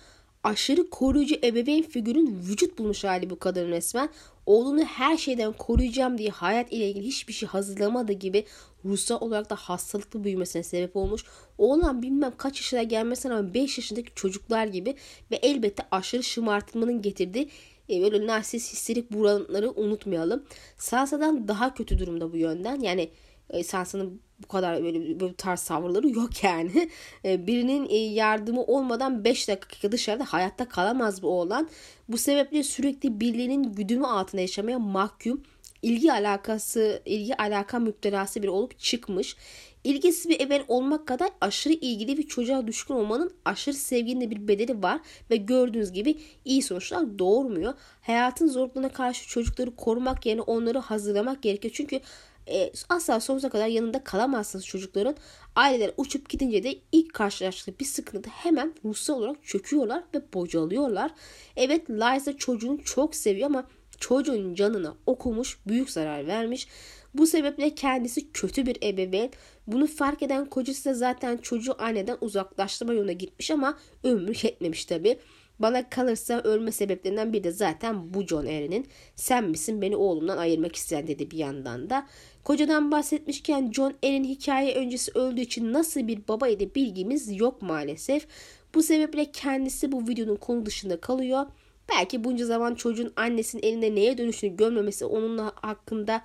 Aşırı 0.43 0.89
koruyucu 0.89 1.35
ebeveyn 1.43 1.83
figürün 1.83 2.39
vücut 2.49 2.77
bulmuş 2.77 3.03
hali 3.03 3.29
bu 3.29 3.39
kadın 3.39 3.67
resmen. 3.71 4.09
Oğlunu 4.45 4.83
her 4.83 5.17
şeyden 5.17 5.53
koruyacağım 5.53 6.17
diye 6.17 6.29
hayat 6.29 6.73
ile 6.73 6.89
ilgili 6.89 7.05
hiçbir 7.05 7.33
şey 7.33 7.49
hazırlamadığı 7.49 8.13
gibi 8.13 8.45
ruhsal 8.85 9.21
olarak 9.21 9.49
da 9.49 9.55
hastalıklı 9.55 10.23
büyümesine 10.23 10.63
sebep 10.63 10.95
olmuş. 10.95 11.23
Oğlan 11.57 12.01
bilmem 12.01 12.33
kaç 12.37 12.57
yaşına 12.57 12.83
gelmesine 12.83 13.33
rağmen 13.33 13.53
5 13.53 13.77
yaşındaki 13.77 14.15
çocuklar 14.15 14.65
gibi 14.65 14.95
ve 15.31 15.35
elbette 15.35 15.83
aşırı 15.91 16.23
şımartmanın 16.23 17.01
getirdiği 17.01 17.49
e, 17.89 18.01
böyle 18.01 18.27
narsist 18.27 18.73
histerik 18.73 19.11
buranları 19.11 19.71
unutmayalım. 19.71 20.43
Sansa'dan 20.77 21.47
daha 21.47 21.73
kötü 21.73 21.99
durumda 21.99 22.33
bu 22.33 22.37
yönden. 22.37 22.79
Yani 22.79 23.09
e, 23.49 23.63
Sansa'nın 23.63 24.21
bu 24.43 24.47
kadar 24.47 24.83
böyle, 24.83 25.19
böyle 25.19 25.33
tarz 25.33 25.63
tavırları 25.63 26.09
yok 26.09 26.43
yani. 26.43 26.89
E, 27.25 27.47
birinin 27.47 27.89
e, 27.89 27.95
yardımı 27.95 28.63
olmadan 28.63 29.23
5 29.23 29.47
dakika 29.47 29.91
dışarıda 29.91 30.23
hayatta 30.23 30.69
kalamaz 30.69 31.23
bu 31.23 31.27
oğlan. 31.27 31.69
Bu 32.09 32.17
sebeple 32.17 32.63
sürekli 32.63 33.19
birliğinin 33.19 33.73
güdümü 33.73 34.05
altında 34.05 34.41
yaşamaya 34.41 34.79
mahkum 34.79 35.43
ilgi 35.85 36.13
alakası, 36.13 37.01
ilgi 37.05 37.37
alaka 37.37 37.79
müptelası 37.79 38.43
bir 38.43 38.47
olup 38.47 38.79
çıkmış. 38.79 39.37
İlgisiz 39.83 40.29
bir 40.29 40.39
ebeveyn 40.39 40.65
olmak 40.67 41.07
kadar 41.07 41.29
aşırı 41.41 41.73
ilgili 41.73 42.17
bir 42.17 42.27
çocuğa 42.27 42.67
düşkün 42.67 42.93
olmanın 42.93 43.33
aşırı 43.45 43.75
sevginin 43.75 44.21
de 44.21 44.31
bir 44.31 44.47
bedeli 44.47 44.83
var 44.83 44.99
ve 45.29 45.35
gördüğünüz 45.35 45.91
gibi 45.91 46.17
iyi 46.45 46.61
sonuçlar 46.61 47.19
doğurmuyor. 47.19 47.73
Hayatın 48.01 48.47
zorluklarına 48.47 48.89
karşı 48.89 49.27
çocukları 49.27 49.75
korumak 49.75 50.25
yerine 50.25 50.41
onları 50.41 50.79
hazırlamak 50.79 51.41
gerekiyor. 51.41 51.73
Çünkü 51.77 51.99
e, 52.47 52.71
asla 52.89 53.19
sonsuza 53.19 53.49
kadar 53.49 53.67
yanında 53.67 54.03
kalamazsınız 54.03 54.65
çocukların. 54.65 55.15
Aileler 55.55 55.91
uçup 55.97 56.29
gidince 56.29 56.63
de 56.63 56.75
ilk 56.91 57.13
karşılaştığı 57.13 57.79
bir 57.79 57.85
sıkıntıda 57.85 58.29
hemen 58.29 58.73
ruhsal 58.85 59.17
olarak 59.17 59.43
çöküyorlar 59.43 60.03
ve 60.13 60.33
bocalıyorlar. 60.33 61.11
Evet 61.55 61.89
Liza 61.89 62.37
çocuğunu 62.37 62.83
çok 62.83 63.15
seviyor 63.15 63.45
ama 63.45 63.67
çocuğun 63.99 64.55
canına 64.55 64.95
okumuş, 65.05 65.59
büyük 65.67 65.89
zarar 65.89 66.27
vermiş. 66.27 66.67
Bu 67.13 67.27
sebeple 67.27 67.75
kendisi 67.75 68.31
kötü 68.31 68.65
bir 68.65 68.77
ebeveyn. 68.83 69.31
Bunu 69.67 69.87
fark 69.87 70.23
eden 70.23 70.45
kocası 70.45 70.89
da 70.89 70.93
zaten 70.93 71.37
çocuğu 71.37 71.75
anneden 71.77 72.17
uzaklaştırma 72.21 72.93
yoluna 72.93 73.11
gitmiş 73.11 73.51
ama 73.51 73.77
ömrü 74.03 74.33
yetmemiş 74.43 74.85
tabi. 74.85 75.19
Bana 75.59 75.89
kalırsa 75.89 76.41
ölme 76.41 76.71
sebeplerinden 76.71 77.33
biri 77.33 77.43
de 77.43 77.51
zaten 77.51 78.13
bu 78.13 78.27
John 78.27 78.45
Erin'in. 78.45 78.87
Sen 79.15 79.43
misin 79.43 79.81
beni 79.81 79.95
oğlumdan 79.95 80.37
ayırmak 80.37 80.75
isteyen 80.75 81.07
dedi 81.07 81.31
bir 81.31 81.37
yandan 81.37 81.89
da. 81.89 82.07
Kocadan 82.45 82.91
bahsetmişken 82.91 83.71
John 83.71 83.93
Erin 84.03 84.23
hikaye 84.23 84.75
öncesi 84.75 85.11
öldüğü 85.15 85.41
için 85.41 85.73
nasıl 85.73 86.07
bir 86.07 86.27
babaydı 86.27 86.75
bilgimiz 86.75 87.39
yok 87.39 87.61
maalesef. 87.61 88.27
Bu 88.75 88.83
sebeple 88.83 89.31
kendisi 89.31 89.91
bu 89.91 90.07
videonun 90.07 90.35
konu 90.35 90.65
dışında 90.65 91.01
kalıyor. 91.01 91.45
Belki 91.89 92.23
bunca 92.23 92.45
zaman 92.45 92.75
çocuğun 92.75 93.13
annesinin 93.15 93.63
elinde 93.63 93.95
neye 93.95 94.17
dönüştüğünü 94.17 94.57
görmemesi 94.57 95.05
onunla 95.05 95.53
hakkında 95.55 96.21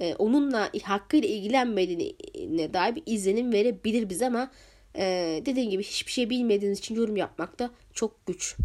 e, 0.00 0.14
onunla 0.14 0.70
hakkıyla 0.82 1.28
ilgilenmediğine 1.28 2.74
dair 2.74 2.94
bir 2.94 3.02
izlenim 3.06 3.52
verebilir 3.52 4.10
biz 4.10 4.22
ama 4.22 4.50
e, 4.96 5.42
dediğim 5.46 5.70
gibi 5.70 5.82
hiçbir 5.82 6.12
şey 6.12 6.30
bilmediğiniz 6.30 6.78
için 6.78 6.94
yorum 6.94 7.16
yapmak 7.16 7.58
da 7.58 7.70
çok 7.92 8.26
güç. 8.26 8.56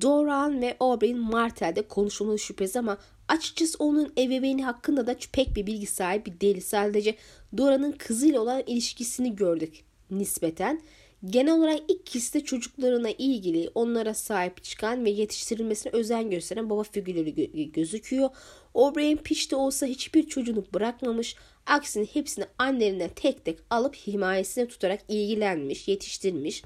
Doran 0.00 0.60
ve 0.60 0.76
Aubrey'in 0.80 1.18
Martel'de 1.18 1.82
konuşulmalı 1.82 2.38
şüphesiz 2.38 2.76
ama 2.76 2.98
açıkçası 3.28 3.76
onun 3.78 4.12
ebeveyni 4.18 4.64
hakkında 4.64 5.06
da 5.06 5.16
pek 5.32 5.56
bir 5.56 5.66
bilgi 5.66 5.86
sahibi 5.86 6.40
değil. 6.40 6.60
Sadece 6.60 7.14
Dora'nın 7.56 7.92
kızıyla 7.92 8.40
olan 8.40 8.62
ilişkisini 8.66 9.36
gördük 9.36 9.84
nispeten. 10.10 10.82
Genel 11.26 11.54
olarak 11.54 11.80
ikisi 11.88 12.34
de 12.34 12.44
çocuklarına 12.44 13.10
ilgili, 13.10 13.70
onlara 13.74 14.14
sahip 14.14 14.64
çıkan 14.64 15.04
ve 15.04 15.10
yetiştirilmesine 15.10 15.92
özen 15.92 16.30
gösteren 16.30 16.70
baba 16.70 16.82
figürleri 16.82 17.30
gö- 17.30 17.72
gözüküyor. 17.72 18.30
O'Brien 18.74 19.16
Peach 19.16 19.50
de 19.50 19.56
olsa 19.56 19.86
hiçbir 19.86 20.26
çocuğunu 20.26 20.64
bırakmamış. 20.74 21.36
Aksine 21.68 22.04
hepsini 22.04 22.44
annelerinden 22.58 23.10
tek 23.16 23.44
tek 23.44 23.58
alıp 23.70 23.94
himayesine 23.94 24.68
tutarak 24.68 25.00
ilgilenmiş, 25.08 25.88
yetiştirmiş. 25.88 26.62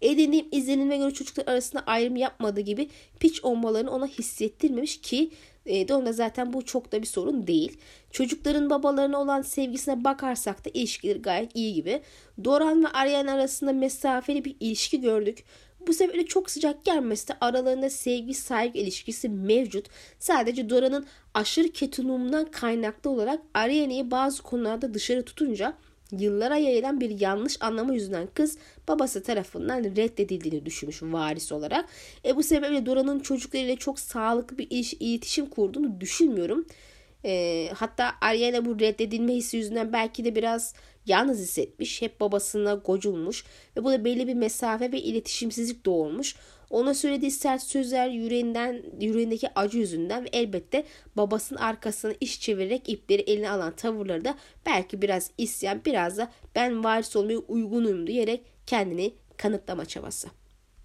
Edindiğim 0.00 0.46
izlenime 0.52 0.96
göre 0.96 1.10
çocuklar 1.10 1.46
arasında 1.46 1.82
ayrım 1.86 2.16
yapmadığı 2.16 2.60
gibi 2.60 2.88
Peach 3.20 3.44
olmalarını 3.44 3.90
ona 3.90 4.06
hissettirmemiş 4.06 5.00
ki 5.00 5.30
e, 5.66 5.88
Don'da 5.88 6.12
zaten 6.12 6.52
bu 6.52 6.64
çok 6.64 6.92
da 6.92 7.02
bir 7.02 7.06
sorun 7.06 7.46
değil. 7.46 7.78
Çocukların 8.10 8.70
babalarına 8.70 9.20
olan 9.20 9.42
sevgisine 9.42 10.04
bakarsak 10.04 10.64
da 10.64 10.70
ilişkileri 10.74 11.22
gayet 11.22 11.56
iyi 11.56 11.74
gibi. 11.74 12.00
Doran 12.44 12.84
ve 12.84 12.88
Ariane 12.88 13.32
arasında 13.32 13.72
mesafeli 13.72 14.44
bir 14.44 14.56
ilişki 14.60 15.00
gördük. 15.00 15.44
Bu 15.86 15.92
sebeple 15.92 16.26
çok 16.26 16.50
sıcak 16.50 16.84
gelmesi 16.84 17.28
de 17.28 17.32
aralarında 17.40 17.90
sevgi 17.90 18.34
saygı 18.34 18.78
ilişkisi 18.78 19.28
mevcut. 19.28 19.86
Sadece 20.18 20.70
Dora'nın 20.70 21.06
aşırı 21.34 21.68
ketumluğundan 21.68 22.50
kaynaklı 22.50 23.10
olarak 23.10 23.42
Ariane'yi 23.54 24.10
bazı 24.10 24.42
konularda 24.42 24.94
dışarı 24.94 25.24
tutunca 25.24 25.74
Yıllara 26.12 26.56
yayılan 26.56 27.00
bir 27.00 27.20
yanlış 27.20 27.62
anlama 27.62 27.94
yüzünden 27.94 28.28
kız 28.34 28.58
babası 28.88 29.22
tarafından 29.22 29.84
reddedildiğini 29.84 30.66
düşünmüş 30.66 31.02
varis 31.02 31.52
olarak. 31.52 31.88
E 32.24 32.36
bu 32.36 32.42
sebeple 32.42 32.86
Dora'nın 32.86 33.20
çocuklarıyla 33.20 33.76
çok 33.76 34.00
sağlıklı 34.00 34.58
bir 34.58 34.70
iş, 34.70 34.94
iletişim 34.94 35.46
kurduğunu 35.46 36.00
düşünmüyorum. 36.00 36.66
E, 37.24 37.68
hatta 37.74 38.12
Ariana 38.20 38.64
bu 38.64 38.80
reddedilme 38.80 39.34
hissi 39.34 39.56
yüzünden 39.56 39.92
belki 39.92 40.24
de 40.24 40.34
biraz 40.34 40.74
yalnız 41.08 41.38
hissetmiş. 41.38 42.02
Hep 42.02 42.20
babasına 42.20 42.74
goculmuş 42.74 43.44
ve 43.76 43.84
bu 43.84 43.90
da 43.90 44.04
belli 44.04 44.26
bir 44.26 44.34
mesafe 44.34 44.92
ve 44.92 45.00
iletişimsizlik 45.00 45.86
doğurmuş. 45.86 46.36
Ona 46.70 46.94
söylediği 46.94 47.30
sert 47.30 47.62
sözler 47.62 48.08
yüreğinden, 48.08 48.82
yüreğindeki 49.00 49.48
acı 49.54 49.78
yüzünden 49.78 50.24
ve 50.24 50.28
elbette 50.32 50.84
babasının 51.16 51.58
arkasına 51.58 52.12
iş 52.20 52.40
çevirerek 52.40 52.88
ipleri 52.88 53.22
eline 53.22 53.50
alan 53.50 53.76
tavırları 53.76 54.24
da 54.24 54.34
belki 54.66 55.02
biraz 55.02 55.30
isyan 55.38 55.80
biraz 55.84 56.18
da 56.18 56.32
ben 56.54 56.84
varis 56.84 57.16
olmaya 57.16 57.38
uygunum 57.38 58.06
diyerek 58.06 58.44
kendini 58.66 59.14
kanıtlama 59.36 59.86
çabası. 59.86 60.28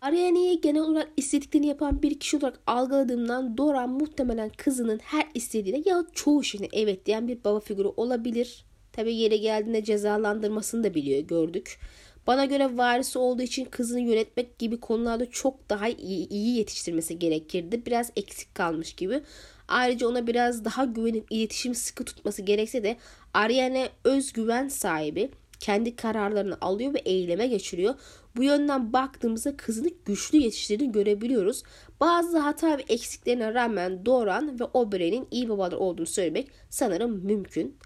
Ariane'yi 0.02 0.62
genel 0.62 0.82
olarak 0.82 1.10
istediklerini 1.18 1.68
yapan 1.68 2.02
bir 2.02 2.20
kişi 2.20 2.38
olarak 2.38 2.60
algıladığımdan 2.68 3.58
Dora 3.58 3.88
muhtemelen 3.88 4.50
kızının 4.50 5.00
her 5.04 5.28
istediğine 5.34 5.84
ya 5.86 6.06
çoğu 6.14 6.44
şeyine 6.44 6.68
evet 6.74 7.06
diyen 7.06 7.28
bir 7.28 7.44
baba 7.44 7.60
figürü 7.60 7.88
olabilir. 7.88 8.66
Tabi 8.94 9.14
yere 9.16 9.38
geldiğinde 9.38 9.84
cezalandırmasını 9.84 10.84
da 10.84 10.94
biliyor 10.94 11.20
gördük. 11.20 11.80
Bana 12.28 12.46
göre 12.46 12.78
varisi 12.78 13.20
olduğu 13.20 13.42
için 13.42 13.66
kızını 13.66 14.00
yönetmek 14.00 14.60
gibi 14.60 14.80
konularda 14.80 15.32
çok 15.32 15.70
daha 15.70 15.88
iyi, 15.88 16.30
iyi 16.30 16.58
yetiştirmesi 16.58 17.20
gerekirdi. 17.20 17.86
Biraz 17.86 18.12
eksik 18.16 18.56
kalmış 18.56 18.94
gibi. 18.94 19.22
Ayrıca 19.68 20.08
ona 20.08 20.28
biraz 20.28 20.66
daha 20.66 20.86
güvenip 20.86 21.26
iletişimi 21.30 21.76
sıkı 21.76 22.06
tutması 22.06 22.42
gerekse 22.42 22.84
de 22.84 22.98
Ariane 23.34 23.90
özgüven 24.04 24.68
sahibi 24.68 25.30
kendi 25.60 25.96
kararlarını 25.96 26.58
alıyor 26.62 26.94
ve 26.94 27.00
eyleme 27.00 27.48
geçiriyor. 27.48 27.96
Bu 28.36 28.44
yönden 28.44 28.94
baktığımızda 28.94 29.58
kızını 29.58 29.90
güçlü 30.06 30.38
yetiştirdiğini 30.38 30.92
görebiliyoruz. 30.92 31.64
Bazı 32.00 32.38
hata 32.38 32.78
ve 32.78 32.84
eksiklerine 32.90 33.54
rağmen 33.54 34.06
Doran 34.06 34.60
ve 34.60 34.64
Oberyn'in 34.74 35.28
iyi 35.32 35.50
babalar 35.50 35.72
olduğunu 35.72 36.06
söylemek 36.06 36.48
sanırım 36.70 37.26
mümkün. 37.26 37.78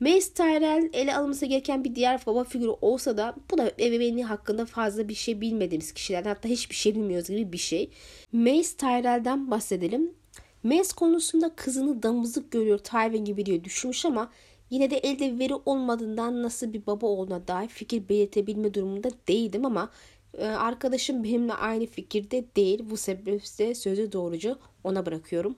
Mace 0.00 0.32
Tyrell 0.34 0.90
ele 0.92 1.16
alınması 1.16 1.46
gereken 1.46 1.84
bir 1.84 1.94
diğer 1.94 2.20
baba 2.26 2.44
figürü 2.44 2.70
olsa 2.70 3.16
da 3.16 3.34
bu 3.50 3.58
da 3.58 3.70
ebeveynliği 3.80 4.24
hakkında 4.24 4.66
fazla 4.66 5.08
bir 5.08 5.14
şey 5.14 5.40
bilmediğimiz 5.40 5.92
kişilerden 5.92 6.28
hatta 6.28 6.48
hiçbir 6.48 6.74
şey 6.74 6.94
bilmiyoruz 6.94 7.28
gibi 7.28 7.52
bir 7.52 7.58
şey. 7.58 7.90
Mace 8.32 8.68
Tyrell'den 8.78 9.50
bahsedelim. 9.50 10.14
Mace 10.62 10.88
konusunda 10.96 11.54
kızını 11.56 12.02
damızlık 12.02 12.50
görüyor 12.50 12.78
Tywin 12.78 13.24
gibi 13.24 13.46
diye 13.46 13.64
düşünmüş 13.64 14.04
ama 14.04 14.30
Yine 14.70 14.90
de 14.90 14.98
elde 14.98 15.38
veri 15.38 15.54
olmadığından 15.54 16.42
nasıl 16.42 16.72
bir 16.72 16.86
baba 16.86 17.06
olduğuna 17.06 17.48
dair 17.48 17.68
fikir 17.68 18.08
belirtebilme 18.08 18.74
durumunda 18.74 19.08
değildim 19.28 19.64
ama 19.64 19.90
e, 20.38 20.46
arkadaşım 20.46 21.24
benimle 21.24 21.52
aynı 21.52 21.86
fikirde 21.86 22.44
değil. 22.56 22.84
Bu 22.90 22.96
sebeple 22.96 23.74
sözü 23.74 24.12
doğrucu 24.12 24.58
ona 24.84 25.06
bırakıyorum. 25.06 25.56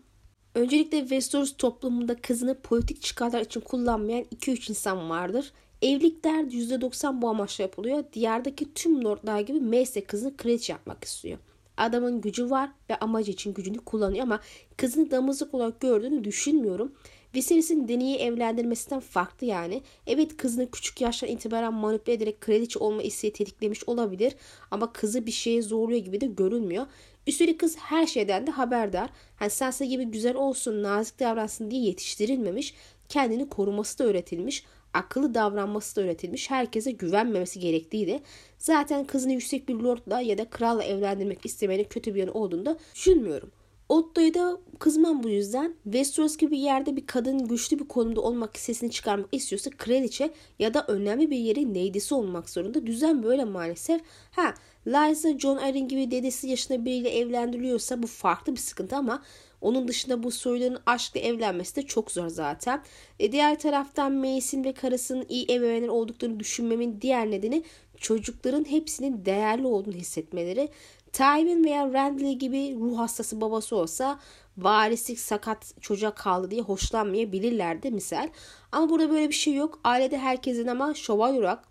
Öncelikle 0.54 1.00
Westeros 1.00 1.56
toplumunda 1.56 2.16
kızını 2.16 2.60
politik 2.60 3.02
çıkarlar 3.02 3.40
için 3.40 3.60
kullanmayan 3.60 4.24
2-3 4.24 4.70
insan 4.70 5.10
vardır. 5.10 5.52
Evlilikler 5.82 6.44
%90 6.44 7.22
bu 7.22 7.28
amaçla 7.28 7.62
yapılıyor. 7.62 8.04
Diyardaki 8.12 8.74
tüm 8.74 9.04
lordlar 9.04 9.40
gibi 9.40 9.60
Mace 9.60 10.04
kızını 10.04 10.36
kraliçe 10.36 10.72
yapmak 10.72 11.04
istiyor. 11.04 11.38
Adamın 11.76 12.20
gücü 12.20 12.50
var 12.50 12.70
ve 12.90 12.96
amacı 12.96 13.32
için 13.32 13.54
gücünü 13.54 13.78
kullanıyor 13.78 14.22
ama 14.22 14.40
kızını 14.76 15.10
damızlık 15.10 15.54
olarak 15.54 15.80
gördüğünü 15.80 16.24
düşünmüyorum. 16.24 16.92
Viserys'in 17.34 17.88
deneyi 17.88 18.16
evlendirmesinden 18.16 19.00
farklı 19.00 19.46
yani. 19.46 19.82
Evet 20.06 20.36
kızını 20.36 20.70
küçük 20.70 21.00
yaştan 21.00 21.28
itibaren 21.28 21.74
manipüle 21.74 22.14
ederek 22.14 22.40
kraliçe 22.40 22.78
olma 22.78 23.02
isteği 23.02 23.32
tetiklemiş 23.32 23.88
olabilir 23.88 24.34
ama 24.70 24.92
kızı 24.92 25.26
bir 25.26 25.32
şeye 25.32 25.62
zorluyor 25.62 26.00
gibi 26.00 26.20
de 26.20 26.26
görünmüyor. 26.26 26.86
Üstelik 27.26 27.60
kız 27.60 27.76
her 27.76 28.06
şeyden 28.06 28.46
de 28.46 28.50
haberdar. 28.50 29.10
Hani 29.36 29.50
Sansa 29.50 29.84
gibi 29.84 30.04
güzel 30.04 30.34
olsun, 30.34 30.82
nazik 30.82 31.20
davransın 31.20 31.70
diye 31.70 31.82
yetiştirilmemiş. 31.82 32.74
Kendini 33.08 33.48
koruması 33.48 33.98
da 33.98 34.04
öğretilmiş. 34.04 34.64
Akıllı 34.94 35.34
davranması 35.34 35.96
da 35.96 36.00
öğretilmiş. 36.00 36.50
Herkese 36.50 36.90
güvenmemesi 36.90 37.60
gerektiği 37.60 38.06
de 38.06 38.20
zaten 38.58 39.04
kızını 39.04 39.32
yüksek 39.32 39.68
bir 39.68 39.74
lordla 39.74 40.20
ya 40.20 40.38
da 40.38 40.50
kralla 40.50 40.84
evlendirmek 40.84 41.46
istemenin 41.46 41.84
kötü 41.84 42.14
bir 42.14 42.20
yanı 42.20 42.32
olduğunu 42.32 42.66
da 42.66 42.78
düşünmüyorum. 42.94 43.50
Otto'ya 43.90 44.34
da 44.34 44.58
kızmam 44.78 45.22
bu 45.22 45.28
yüzden. 45.28 45.74
Westeros 45.84 46.36
gibi 46.36 46.50
bir 46.50 46.58
yerde 46.58 46.96
bir 46.96 47.06
kadın 47.06 47.48
güçlü 47.48 47.78
bir 47.78 47.88
konumda 47.88 48.20
olmak 48.20 48.58
sesini 48.58 48.90
çıkarmak 48.90 49.28
istiyorsa 49.32 49.70
kraliçe 49.70 50.30
ya 50.58 50.74
da 50.74 50.84
önemli 50.88 51.30
bir 51.30 51.36
yerin 51.36 51.74
neydisi 51.74 52.14
olmak 52.14 52.50
zorunda. 52.50 52.86
Düzen 52.86 53.22
böyle 53.22 53.44
maalesef. 53.44 54.00
Ha 54.30 54.54
Liza 54.90 55.38
John 55.38 55.56
Arryn 55.56 55.88
gibi 55.88 56.10
dedesi 56.10 56.48
yaşında 56.48 56.84
biriyle 56.84 57.10
evlendiriliyorsa 57.10 58.02
bu 58.02 58.06
farklı 58.06 58.52
bir 58.52 58.60
sıkıntı 58.60 58.96
ama 58.96 59.22
onun 59.60 59.88
dışında 59.88 60.22
bu 60.22 60.30
soyların 60.30 60.78
aşkla 60.86 61.20
evlenmesi 61.20 61.76
de 61.76 61.82
çok 61.82 62.10
zor 62.10 62.28
zaten. 62.28 62.82
E 63.18 63.32
diğer 63.32 63.58
taraftan 63.58 64.12
Mace'in 64.12 64.64
ve 64.64 64.72
karısının 64.72 65.26
iyi 65.28 65.44
ebeveynler 65.44 65.88
olduklarını 65.88 66.40
düşünmemin 66.40 67.00
diğer 67.00 67.30
nedeni 67.30 67.62
çocukların 67.96 68.64
hepsinin 68.70 69.24
değerli 69.24 69.66
olduğunu 69.66 69.94
hissetmeleri. 69.94 70.68
Tywin 71.12 71.64
veya 71.64 71.92
Renly 71.92 72.38
gibi 72.38 72.76
ruh 72.80 72.98
hastası 72.98 73.40
babası 73.40 73.76
olsa 73.76 74.18
varislik 74.58 75.20
sakat 75.20 75.74
çocuğa 75.80 76.14
kaldı 76.14 76.50
diye 76.50 76.62
hoşlanmayabilirlerdi 76.62 77.90
misal. 77.90 78.28
Ama 78.72 78.88
burada 78.90 79.10
böyle 79.10 79.28
bir 79.28 79.34
şey 79.34 79.54
yok. 79.54 79.80
Ailede 79.84 80.18
herkesin 80.18 80.66
ama 80.66 80.94
şövalye 80.94 81.38
olarak 81.38 81.69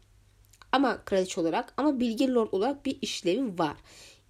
ama 0.71 1.05
kraliçe 1.05 1.41
olarak 1.41 1.73
ama 1.77 1.99
bilgi 1.99 2.33
lord 2.33 2.49
olarak 2.51 2.85
bir 2.85 2.97
işlevi 3.01 3.59
var. 3.59 3.77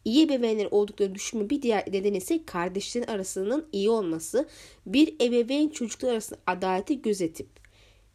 İyi 0.05 0.25
ebeveynler 0.25 0.67
olduklarını 0.71 1.15
düşünme 1.15 1.49
bir 1.49 1.61
diğer 1.61 1.83
neden 1.87 2.13
ise 2.13 2.45
kardeşlerin 2.45 3.07
arasının 3.07 3.67
iyi 3.71 3.89
olması. 3.89 4.47
Bir 4.85 5.15
ebeveyn 5.21 5.69
çocuklar 5.69 6.11
arasında 6.11 6.39
adaleti 6.47 7.01
gözetip 7.01 7.47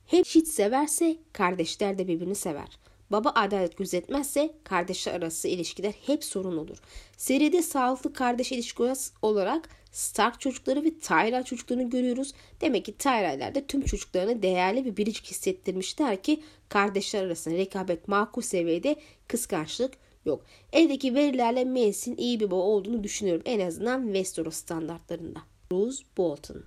hem 0.07 0.21
eşit 0.21 0.49
severse 0.49 1.17
kardeşler 1.33 1.99
de 1.99 2.09
birbirini 2.09 2.35
sever. 2.35 2.79
Baba 3.11 3.33
adalet 3.35 3.77
gözetmezse 3.77 4.55
kardeşler 4.65 5.15
arası 5.15 5.49
ilişkiler 5.49 5.93
hep 6.07 6.25
sorun 6.25 6.57
olur. 6.57 6.79
Seride 7.17 7.63
sağlıklı 7.63 8.13
kardeş 8.13 8.53
ilişkisi 8.53 9.13
olarak 9.23 9.69
Stark 9.95 10.41
çocukları 10.41 10.85
ve 10.85 10.99
Tyrell 10.99 11.45
çocuklarını 11.45 11.91
görüyoruz. 11.91 12.33
Demek 12.61 12.85
ki 12.85 12.99
Tyrell'ler 12.99 13.55
de 13.55 13.67
tüm 13.67 13.85
çocuklarına 13.85 14.43
değerli 14.43 14.85
bir 14.85 14.97
biricik 14.97 15.27
hissettirmişler 15.27 16.23
ki 16.23 16.43
kardeşler 16.69 17.25
arasında 17.25 17.55
rekabet 17.55 18.09
makul 18.09 18.43
seviyede 18.43 18.97
kıskançlık 19.29 19.95
yok. 20.25 20.45
Eldeki 20.73 21.15
verilerle 21.15 21.65
Mace'in 21.65 22.17
iyi 22.17 22.41
bir 22.41 22.47
baba 22.47 22.55
olduğunu 22.55 23.05
düşünüyorum. 23.05 23.43
En 23.47 23.61
azından 23.61 24.05
Westeros 24.05 24.55
standartlarında. 24.55 25.39
Bruce 25.71 26.05
Bolton. 26.17 26.65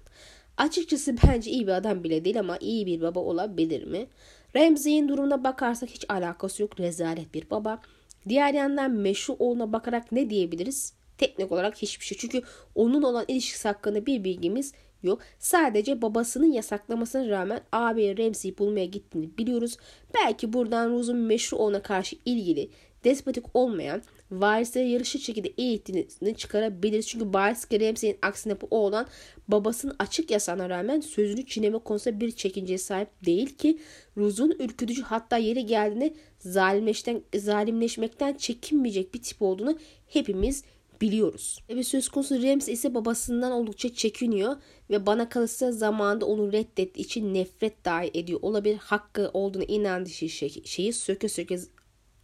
Açıkçası 0.57 1.15
bence 1.27 1.51
iyi 1.51 1.67
bir 1.67 1.71
adam 1.71 2.03
bile 2.03 2.25
değil 2.25 2.39
ama 2.39 2.57
iyi 2.57 2.85
bir 2.85 3.01
baba 3.01 3.19
olabilir 3.19 3.83
mi? 3.83 4.07
Ramsey'in 4.55 5.09
durumuna 5.09 5.43
bakarsak 5.43 5.89
hiç 5.89 6.05
alakası 6.09 6.61
yok. 6.61 6.79
Rezalet 6.79 7.33
bir 7.33 7.49
baba. 7.49 7.81
Diğer 8.29 8.53
yandan 8.53 8.91
meşru 8.91 9.35
oğluna 9.39 9.73
bakarak 9.73 10.11
ne 10.11 10.29
diyebiliriz? 10.29 10.93
Teknik 11.17 11.51
olarak 11.51 11.77
hiçbir 11.77 12.05
şey. 12.05 12.17
Çünkü 12.17 12.41
onun 12.75 13.01
olan 13.01 13.25
ilişkisi 13.27 13.67
hakkında 13.67 14.05
bir 14.05 14.23
bilgimiz 14.23 14.73
yok. 15.03 15.21
Sadece 15.39 16.01
babasının 16.01 16.51
yasaklamasına 16.51 17.29
rağmen 17.29 17.61
abi 17.71 18.17
Ramsey'i 18.17 18.57
bulmaya 18.57 18.85
gittiğini 18.85 19.37
biliyoruz. 19.37 19.77
Belki 20.13 20.53
buradan 20.53 20.89
Rose'un 20.91 21.17
meşru 21.17 21.57
oğluna 21.57 21.81
karşı 21.81 22.15
ilgili 22.25 22.69
despotik 23.03 23.45
olmayan 23.53 24.01
varisleri 24.31 24.89
yarışı 24.89 25.19
şekilde 25.19 25.53
eğittiğini 25.57 26.35
çıkarabiliriz. 26.37 27.07
Çünkü 27.07 27.33
Barski 27.33 27.79
Ramsey'in 27.79 28.17
aksine 28.21 28.61
bu 28.61 28.67
oğlan 28.71 29.07
babasının 29.47 29.95
açık 29.99 30.31
yasana 30.31 30.69
rağmen 30.69 30.99
sözünü 30.99 31.45
çiğneme 31.45 31.79
konusunda 31.79 32.19
bir 32.19 32.31
çekinceye 32.31 32.77
sahip 32.77 33.25
değil 33.25 33.57
ki 33.57 33.79
Ruz'un 34.17 34.55
ürkütücü 34.59 35.01
hatta 35.01 35.37
yeri 35.37 35.65
geldiğinde 35.65 36.13
zalimleşten, 36.39 37.21
zalimleşmekten 37.35 38.33
çekinmeyecek 38.33 39.13
bir 39.13 39.21
tip 39.21 39.41
olduğunu 39.41 39.77
hepimiz 40.07 40.63
biliyoruz. 41.01 41.59
Ve 41.69 41.83
söz 41.83 42.09
konusu 42.09 42.41
Rems 42.41 42.69
ise 42.69 42.95
babasından 42.95 43.51
oldukça 43.51 43.93
çekiniyor 43.93 44.55
ve 44.89 45.05
bana 45.05 45.29
kalırsa 45.29 45.71
zamanında 45.71 46.25
onu 46.25 46.51
reddettiği 46.51 47.05
için 47.05 47.33
nefret 47.33 47.85
dahi 47.85 48.11
ediyor 48.13 48.39
olabilir. 48.41 48.77
Hakkı 48.77 49.31
olduğunu 49.33 49.63
inandığı 49.63 50.09
şey, 50.09 50.49
şeyi 50.63 50.93
söke 50.93 51.29
söke 51.29 51.59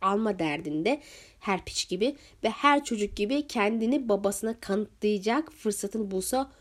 alma 0.02 0.39
derdinde 0.39 1.02
her 1.43 1.65
piç 1.65 1.89
gibi 1.89 2.15
ve 2.43 2.49
her 2.49 2.84
çocuk 2.84 3.15
gibi 3.15 3.47
kendini 3.47 4.10
babasına 4.10 4.60
kanıtlayacak 4.60 5.51
fırsatını 5.51 6.12
bulsa 6.12 6.51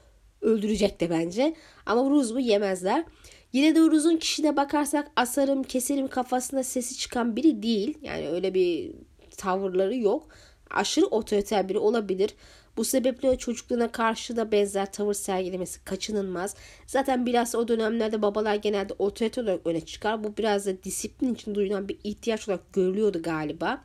öldürecek 0.40 1.00
de 1.00 1.10
bence. 1.10 1.54
Ama 1.86 2.10
Ruz 2.10 2.34
bu 2.34 2.40
yemezler. 2.40 3.04
Yine 3.52 3.74
de 3.74 3.80
Ruz'un 3.80 4.16
kişine 4.16 4.56
bakarsak 4.56 5.10
asarım 5.16 5.62
keserim 5.62 6.08
kafasında 6.08 6.64
sesi 6.64 6.98
çıkan 6.98 7.36
biri 7.36 7.62
değil. 7.62 7.98
Yani 8.02 8.28
öyle 8.28 8.54
bir 8.54 8.92
tavırları 9.36 9.96
yok. 9.96 10.28
Aşırı 10.70 11.06
otoriter 11.06 11.68
biri 11.68 11.78
olabilir. 11.78 12.34
Bu 12.76 12.84
sebeple 12.84 13.38
çocukluğuna 13.38 13.92
karşı 13.92 14.36
da 14.36 14.52
benzer 14.52 14.92
tavır 14.92 15.14
sergilemesi 15.14 15.84
kaçınılmaz. 15.84 16.54
Zaten 16.86 17.26
biraz 17.26 17.54
o 17.54 17.68
dönemlerde 17.68 18.22
babalar 18.22 18.54
genelde 18.54 18.94
otoriter 18.98 19.42
olarak 19.42 19.66
öne 19.66 19.80
çıkar. 19.80 20.24
Bu 20.24 20.36
biraz 20.36 20.66
da 20.66 20.82
disiplin 20.82 21.34
için 21.34 21.54
duyulan 21.54 21.88
bir 21.88 21.98
ihtiyaç 22.04 22.48
olarak 22.48 22.72
görülüyordu 22.72 23.22
galiba. 23.22 23.84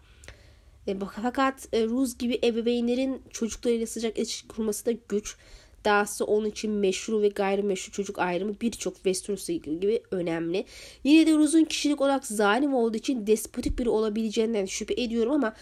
E, 0.88 0.96
fakat 1.22 1.68
e, 1.74 1.86
Ruz 1.86 2.18
gibi 2.18 2.40
ebeveynlerin 2.44 3.22
çocuklarıyla 3.30 3.88
sıcak 3.88 4.18
ilişki 4.18 4.48
kurması 4.48 4.86
da 4.86 4.92
güç. 5.10 5.38
Dahası 5.86 6.26
onun 6.26 6.50
için 6.50 6.72
meşru 6.72 7.22
ve 7.22 7.28
gayrimeşru 7.28 7.92
çocuk 7.92 8.20
ayrımı 8.20 8.56
birçok 8.62 8.96
Westeros 8.96 9.48
gibi 9.48 10.02
önemli. 10.12 10.66
Yine 11.04 11.28
de 11.28 11.34
Ruz'un 11.34 11.64
kişilik 11.64 12.02
olarak 12.02 12.26
zalim 12.26 12.74
olduğu 12.74 12.98
için 12.98 13.28
despotik 13.28 13.80
biri 13.80 13.90
olabileceğinden 13.90 14.66
şüphe 14.66 14.94
ediyorum 14.94 15.32
ama 15.32 15.54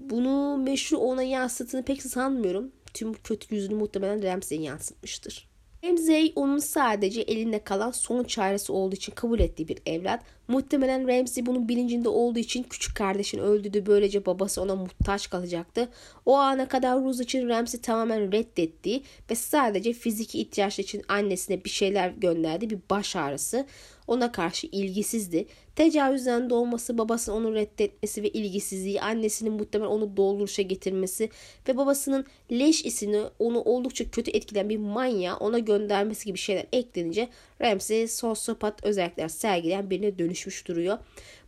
bunu 0.00 0.56
meşru 0.56 0.96
ona 0.96 1.22
yansıttığını 1.22 1.82
pek 1.82 2.02
sanmıyorum. 2.02 2.72
Tüm 2.94 3.12
kötü 3.12 3.54
yüzünü 3.54 3.74
muhtemelen 3.74 4.22
Ramsey 4.22 4.58
yansıtmıştır. 4.58 5.53
Ramsey 5.84 6.32
onun 6.36 6.58
sadece 6.58 7.20
elinde 7.20 7.58
kalan 7.58 7.90
son 7.90 8.24
çaresi 8.24 8.72
olduğu 8.72 8.94
için 8.94 9.12
kabul 9.14 9.40
ettiği 9.40 9.68
bir 9.68 9.78
evlat. 9.86 10.22
Muhtemelen 10.48 11.08
Ramsey 11.08 11.46
bunun 11.46 11.68
bilincinde 11.68 12.08
olduğu 12.08 12.38
için 12.38 12.62
küçük 12.62 12.96
kardeşini 12.96 13.40
öldürdü. 13.40 13.86
Böylece 13.86 14.26
babası 14.26 14.62
ona 14.62 14.76
muhtaç 14.76 15.30
kalacaktı. 15.30 15.88
O 16.26 16.34
ana 16.36 16.68
kadar 16.68 17.04
Rose 17.04 17.24
için 17.24 17.48
Ramsey 17.48 17.80
tamamen 17.80 18.32
reddettiği 18.32 19.02
ve 19.30 19.34
sadece 19.34 19.92
fiziki 19.92 20.40
ihtiyaçlar 20.40 20.84
için 20.84 21.02
annesine 21.08 21.64
bir 21.64 21.70
şeyler 21.70 22.08
gönderdiği 22.08 22.70
bir 22.70 22.78
baş 22.90 23.16
ağrısı. 23.16 23.66
Ona 24.06 24.32
karşı 24.32 24.66
ilgisizdi. 24.66 25.46
Tecavüzden 25.76 26.50
doğması, 26.50 26.98
babasının 26.98 27.36
onu 27.36 27.54
reddetmesi 27.54 28.22
ve 28.22 28.28
ilgisizliği, 28.28 29.00
annesinin 29.00 29.52
muhtemelen 29.52 29.90
onu 29.90 30.16
dolduruşa 30.16 30.62
getirmesi 30.62 31.30
ve 31.68 31.76
babasının 31.76 32.24
leş 32.52 32.84
isini 32.84 33.22
onu 33.38 33.60
oldukça 33.60 34.10
kötü 34.10 34.30
etkileyen 34.30 34.68
bir 34.68 34.76
manya 34.76 35.36
ona 35.36 35.58
göndermesi 35.58 36.26
gibi 36.26 36.38
şeyler 36.38 36.66
eklenince 36.72 37.28
Ramsey 37.60 38.08
sosyopat 38.08 38.84
özellikler 38.84 39.28
sergileyen 39.28 39.90
birine 39.90 40.18
dönüşmüş 40.18 40.68
duruyor. 40.68 40.98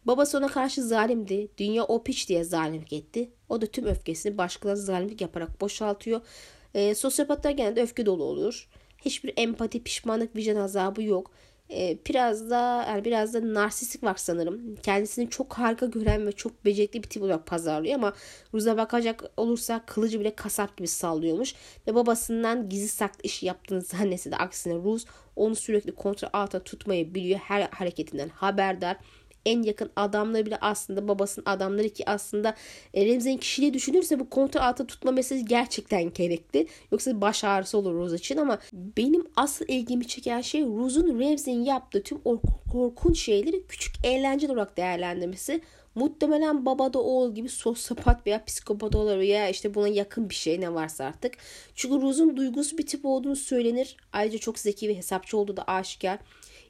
Babası 0.07 0.39
ona 0.39 0.49
karşı 0.49 0.83
zalimdi. 0.83 1.49
Dünya 1.59 1.85
o 1.85 2.03
piç 2.03 2.29
diye 2.29 2.45
zalimlik 2.45 2.93
etti. 2.93 3.31
O 3.49 3.61
da 3.61 3.67
tüm 3.67 3.87
öfkesini 3.87 4.39
başkalarına 4.39 4.81
zalimlik 4.81 5.21
yaparak 5.21 5.61
boşaltıyor. 5.61 6.21
E, 6.75 6.95
sosyopatlar 6.95 7.51
genelde 7.51 7.83
öfke 7.83 8.07
dolu 8.07 8.25
olur. 8.25 8.69
Hiçbir 9.05 9.33
empati, 9.37 9.83
pişmanlık, 9.83 10.37
vicdan 10.37 10.57
azabı 10.57 11.03
yok. 11.03 11.31
E, 11.71 11.99
biraz 12.09 12.51
da 12.51 12.85
yani 12.89 13.05
biraz 13.05 13.35
da 13.35 13.55
narsistik 13.55 14.05
var 14.05 14.15
sanırım. 14.17 14.77
Kendisini 14.77 15.31
çok 15.31 15.55
harika 15.55 15.87
gören 15.87 16.27
ve 16.27 16.33
çok 16.33 16.65
becerikli 16.65 17.03
bir 17.03 17.09
tip 17.09 17.23
olarak 17.23 17.47
pazarlıyor 17.47 17.95
ama 17.95 18.13
Ruz'a 18.55 18.77
bakacak 18.77 19.25
olursa 19.37 19.83
kılıcı 19.87 20.21
bile 20.21 20.35
kasap 20.35 20.77
gibi 20.77 20.89
sallıyormuş. 20.89 21.55
Ve 21.87 21.95
babasından 21.95 22.69
gizli 22.69 22.89
saklı 22.89 23.21
işi 23.23 23.47
yaptığını 23.47 23.83
zannetse 23.83 24.31
de 24.31 24.37
aksine 24.37 24.75
Ruz 24.75 25.05
onu 25.37 25.55
sürekli 25.55 25.93
kontrol 25.93 26.29
altında 26.33 26.65
tutmayı 26.65 27.15
biliyor. 27.15 27.41
Her 27.41 27.69
hareketinden 27.71 28.29
haberdar 28.29 28.97
en 29.47 29.63
yakın 29.63 29.91
adamları 29.97 30.47
bile 30.47 30.59
aslında 30.61 31.09
babasının 31.09 31.47
adamları 31.47 31.89
ki 31.89 32.11
aslında 32.11 32.55
e, 32.95 33.07
Remzi'nin 33.07 33.37
kişiliği 33.37 33.75
düşünürse 33.75 34.21
bu 34.21 34.31
kontrol 34.31 34.61
altında 34.61 34.87
tutma 34.87 35.11
meselesi 35.11 35.45
gerçekten 35.45 36.13
gerekli. 36.13 36.67
Yoksa 36.93 37.21
baş 37.21 37.45
ağrısı 37.45 37.79
olur 37.79 37.95
Rose 37.95 38.17
için 38.17 38.37
ama 38.37 38.59
benim 38.73 39.25
asıl 39.37 39.65
ilgimi 39.69 40.07
çeken 40.07 40.41
şey 40.41 40.63
Rose'un 40.63 41.21
Remzi'nin 41.21 41.65
yaptığı 41.65 42.03
tüm 42.03 42.19
o 42.25 42.41
korkunç 42.73 43.21
şeyleri 43.21 43.67
küçük 43.67 43.95
eğlence 44.05 44.53
olarak 44.53 44.77
değerlendirmesi. 44.77 45.61
Muhtemelen 45.95 46.67
baba 46.67 46.93
da 46.93 46.99
oğul 46.99 47.35
gibi 47.35 47.49
sosyopat 47.49 48.27
veya 48.27 48.45
psikopat 48.45 48.95
olabilir 48.95 49.29
ya 49.29 49.49
işte 49.49 49.75
buna 49.75 49.89
yakın 49.89 50.31
bir 50.31 50.35
şey 50.35 50.61
ne 50.61 50.75
varsa 50.75 51.05
artık. 51.05 51.35
Çünkü 51.75 52.03
Rose'un 52.03 52.37
duygusu 52.37 52.79
bir 52.79 52.87
tip 52.87 53.07
olduğunu 53.07 53.37
söylenir. 53.37 53.97
Ayrıca 54.13 54.39
çok 54.39 54.59
zeki 54.59 54.89
ve 54.89 54.97
hesapçı 54.97 55.39
olduğu 55.39 55.57
da 55.57 55.65
aşikar 55.65 56.19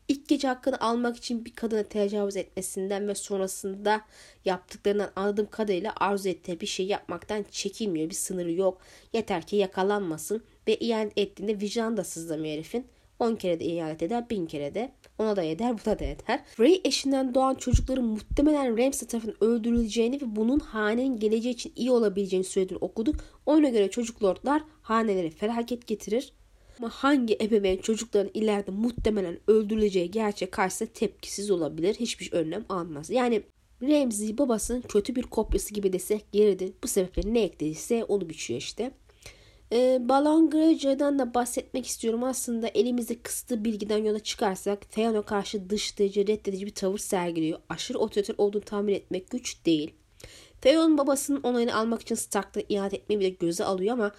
ilk 0.08 0.28
gece 0.28 0.48
hakkını 0.48 0.80
almak 0.80 1.16
için 1.16 1.44
bir 1.44 1.54
kadına 1.54 1.82
tecavüz 1.82 2.36
etmesinden 2.36 3.08
ve 3.08 3.14
sonrasında 3.14 4.02
yaptıklarından 4.44 5.10
anladığım 5.16 5.50
kadarıyla 5.50 5.92
arzu 5.96 6.28
ettiği 6.28 6.60
bir 6.60 6.66
şey 6.66 6.86
yapmaktan 6.86 7.44
çekinmiyor. 7.50 8.10
Bir 8.10 8.14
sınırı 8.14 8.52
yok. 8.52 8.80
Yeter 9.12 9.46
ki 9.46 9.56
yakalanmasın 9.56 10.42
ve 10.68 10.76
ihanet 10.76 11.18
ettiğinde 11.18 11.60
vicdan 11.60 11.96
da 11.96 12.04
sızlamıyor 12.04 12.54
herifin. 12.54 12.86
10 13.18 13.36
kere 13.36 13.60
de 13.60 13.64
ihanet 13.64 14.02
eder, 14.02 14.30
bin 14.30 14.46
kere 14.46 14.74
de. 14.74 14.92
Ona 15.18 15.36
da 15.36 15.42
eder, 15.42 15.74
buna 15.86 15.98
da 15.98 16.04
eder. 16.04 16.40
Ray 16.60 16.80
eşinden 16.84 17.34
doğan 17.34 17.54
çocukların 17.54 18.04
muhtemelen 18.04 18.78
Ramsey 18.78 19.08
tarafından 19.08 19.44
öldürüleceğini 19.44 20.16
ve 20.16 20.36
bunun 20.36 20.58
hanenin 20.58 21.20
geleceği 21.20 21.52
için 21.54 21.72
iyi 21.76 21.90
olabileceğini 21.90 22.44
söylediğini 22.44 22.78
okuduk. 22.84 23.16
Ona 23.46 23.68
göre 23.68 23.90
çocuk 23.90 24.22
lordlar 24.22 24.62
hanelere 24.82 25.30
felaket 25.30 25.86
getirir. 25.86 26.32
Ama 26.78 26.88
hangi 26.88 27.38
ebeveyn 27.40 27.76
çocukların 27.76 28.30
ileride 28.34 28.70
muhtemelen 28.70 29.38
öldürüleceği 29.46 30.10
gerçek 30.10 30.52
karşısında 30.52 30.88
tepkisiz 30.92 31.50
olabilir. 31.50 31.94
Hiçbir 31.94 32.32
önlem 32.32 32.64
almaz. 32.68 33.10
Yani 33.10 33.42
Ramsey 33.82 34.38
babasının 34.38 34.80
kötü 34.80 35.14
bir 35.16 35.22
kopyası 35.22 35.74
gibi 35.74 35.92
desek 35.92 36.24
yeridir. 36.32 36.72
Bu 36.82 36.88
sebeple 36.88 37.34
ne 37.34 37.40
eklediyse 37.42 38.04
onu 38.04 38.28
biçiyor 38.28 38.60
işte. 38.60 38.90
E, 39.72 40.08
Balon 40.08 40.50
Greyjoy'dan 40.50 41.18
da 41.18 41.34
bahsetmek 41.34 41.86
istiyorum. 41.86 42.24
Aslında 42.24 42.68
elimizde 42.68 43.22
kısıtlı 43.22 43.64
bilgiden 43.64 44.04
yola 44.04 44.18
çıkarsak 44.18 44.90
Theon'a 44.90 45.22
karşı 45.22 45.70
dışlayıcı, 45.70 46.26
reddedici 46.26 46.66
bir 46.66 46.74
tavır 46.74 46.98
sergiliyor. 46.98 47.58
Aşırı 47.68 47.98
otoriter 47.98 48.34
olduğunu 48.38 48.62
tahmin 48.62 48.94
etmek 48.94 49.30
güç 49.30 49.66
değil. 49.66 49.94
Theon 50.60 50.98
babasının 50.98 51.42
onayını 51.42 51.76
almak 51.76 52.02
için 52.02 52.14
Stark'ta 52.14 52.60
iade 52.68 52.96
etmeyi 52.96 53.20
bile 53.20 53.28
göze 53.28 53.64
alıyor 53.64 53.92
ama 53.92 54.12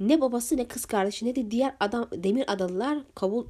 ne 0.00 0.20
babası 0.20 0.56
ne 0.56 0.68
kız 0.68 0.84
kardeşi 0.84 1.26
ne 1.26 1.36
de 1.36 1.50
diğer 1.50 1.74
adam 1.80 2.08
demir 2.12 2.52
adalılar 2.52 2.98
kabul 3.14 3.46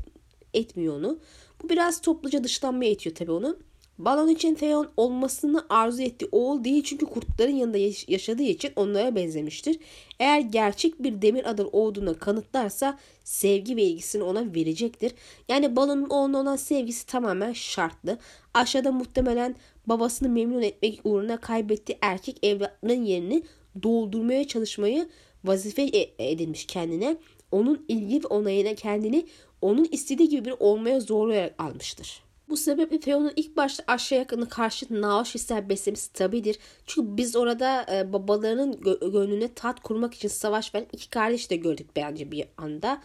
etmiyor 0.54 0.96
onu. 0.96 1.18
Bu 1.62 1.68
biraz 1.68 2.00
topluca 2.00 2.44
dışlanmaya 2.44 2.90
itiyor 2.90 3.16
tabii 3.16 3.32
onu. 3.32 3.56
Balon 3.98 4.28
için 4.28 4.54
Theon 4.54 4.88
olmasını 4.96 5.66
arzu 5.68 6.02
ettiği 6.02 6.28
oğul 6.32 6.64
değil 6.64 6.82
çünkü 6.82 7.06
kurtların 7.06 7.54
yanında 7.54 7.78
yaşadığı 8.08 8.42
için 8.42 8.72
onlara 8.76 9.14
benzemiştir. 9.14 9.78
Eğer 10.20 10.40
gerçek 10.40 11.02
bir 11.02 11.22
demir 11.22 11.50
adalı 11.50 11.68
olduğunu 11.68 12.18
kanıtlarsa 12.18 12.98
sevgi 13.24 13.76
ve 13.76 13.82
ilgisini 13.82 14.22
ona 14.22 14.54
verecektir. 14.54 15.12
Yani 15.48 15.76
Balon'un 15.76 16.10
oğluna 16.10 16.38
olan 16.38 16.56
sevgisi 16.56 17.06
tamamen 17.06 17.52
şartlı. 17.52 18.18
Aşağıda 18.54 18.92
muhtemelen 18.92 19.56
babasını 19.86 20.28
memnun 20.28 20.62
etmek 20.62 21.00
uğruna 21.04 21.36
kaybettiği 21.36 21.98
erkek 22.02 22.46
evlatının 22.46 23.04
yerini 23.04 23.42
doldurmaya 23.82 24.46
çalışmayı 24.46 25.08
vazife 25.44 25.82
e, 25.82 26.30
edinmiş 26.30 26.66
kendine. 26.66 27.16
Onun 27.52 27.84
ilgi 27.88 28.22
ve 28.22 28.26
onayına 28.26 28.74
kendini 28.74 29.26
onun 29.62 29.88
istediği 29.92 30.28
gibi 30.28 30.44
bir 30.44 30.54
olmaya 30.60 31.00
zorlayarak 31.00 31.54
almıştır. 31.58 32.22
Bu 32.48 32.56
sebeple 32.56 33.00
Theon'un 33.00 33.32
ilk 33.36 33.56
başta 33.56 33.84
aşağı 33.86 34.18
yakını 34.18 34.48
karşı 34.48 35.02
naoş 35.02 35.34
hisler 35.34 35.68
beslemesi 35.68 36.12
tabidir. 36.12 36.58
Çünkü 36.86 37.16
biz 37.16 37.36
orada 37.36 37.86
e, 37.92 38.12
babalarının 38.12 38.72
gö- 38.72 39.12
gönlüne 39.12 39.54
tat 39.54 39.80
kurmak 39.80 40.14
için 40.14 40.28
savaş 40.28 40.74
veren 40.74 40.86
iki 40.92 41.10
kardeş 41.10 41.50
de 41.50 41.56
gördük 41.56 41.90
bence 41.96 42.30
bir 42.30 42.44
anda. 42.56 43.02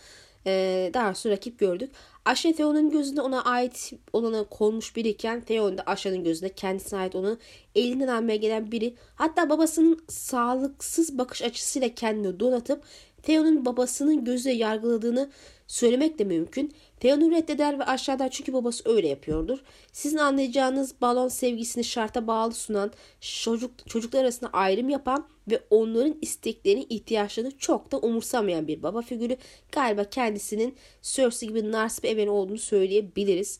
E, 0.47 0.91
daha 0.93 1.15
sonra 1.15 1.33
rakip 1.33 1.59
gördük. 1.59 1.91
Aşağı 2.25 2.53
Theon'un 2.53 2.89
gözünde 2.89 3.21
ona 3.21 3.43
ait 3.43 3.93
olana 4.13 4.43
konmuş 4.43 4.95
biriyken 4.95 5.41
Theon 5.41 5.77
da 5.77 5.83
Aşağı'nın 5.85 6.23
gözünde 6.23 6.49
kendisine 6.49 6.99
ait 6.99 7.15
onu 7.15 7.37
elinden 7.75 8.07
almaya 8.07 8.35
gelen 8.35 8.71
biri. 8.71 8.95
Hatta 9.15 9.49
babasının 9.49 9.99
sağlıksız 10.09 11.17
bakış 11.17 11.41
açısıyla 11.41 11.95
kendini 11.95 12.39
donatıp 12.39 12.83
Theon'un 13.23 13.65
babasının 13.65 14.25
gözle 14.25 14.51
yargıladığını 14.51 15.29
söylemek 15.67 16.19
de 16.19 16.23
mümkün. 16.23 16.73
Theon'u 17.03 17.31
reddeder 17.31 17.79
ve 17.79 17.83
aşağıdan 17.83 18.29
çünkü 18.29 18.53
babası 18.53 18.89
öyle 18.89 19.07
yapıyordur. 19.07 19.59
Sizin 19.91 20.17
anlayacağınız 20.17 21.01
balon 21.01 21.27
sevgisini 21.27 21.83
şarta 21.83 22.27
bağlı 22.27 22.53
sunan, 22.53 22.91
çocuk, 23.21 23.71
çocuklar 23.89 24.21
arasında 24.21 24.49
ayrım 24.53 24.89
yapan 24.89 25.27
ve 25.51 25.61
onların 25.69 26.15
isteklerini, 26.21 26.83
ihtiyaçlarını 26.89 27.57
çok 27.57 27.91
da 27.91 27.99
umursamayan 27.99 28.67
bir 28.67 28.83
baba 28.83 29.01
figürü 29.01 29.37
galiba 29.71 30.03
kendisinin 30.03 30.75
Cersei 31.01 31.49
gibi 31.49 31.71
narsip 31.71 32.05
eveni 32.05 32.29
olduğunu 32.29 32.57
söyleyebiliriz. 32.57 33.59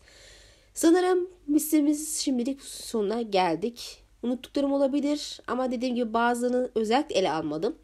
Sanırım 0.74 1.30
listemiz 1.50 2.20
şimdilik 2.20 2.62
sonuna 2.62 3.22
geldik. 3.22 4.04
Unuttuklarım 4.24 4.74
olabilir 4.74 5.42
ama 5.48 5.72
dediğim 5.72 5.96
gibi 5.96 6.14
bazılarını 6.14 6.72
özellikle 6.76 7.16
ele 7.16 7.32
almadım. 7.32 7.76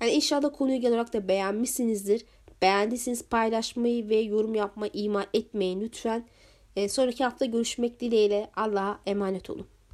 Yani 0.00 0.10
inşallah 0.10 0.50
konuyu 0.58 0.80
genel 0.80 0.94
olarak 0.94 1.12
da 1.12 1.28
beğenmişsinizdir. 1.28 2.24
Beğendiyseniz 2.62 3.28
paylaşmayı 3.28 4.08
ve 4.08 4.16
yorum 4.16 4.54
yapmayı 4.54 4.90
ihmal 4.94 5.26
etmeyin 5.34 5.80
lütfen. 5.80 6.26
E, 6.76 6.88
sonraki 6.88 7.24
hafta 7.24 7.44
görüşmek 7.44 8.00
dileğiyle 8.00 8.50
Allah'a 8.56 9.00
emanet 9.06 9.50
olun. 9.50 9.66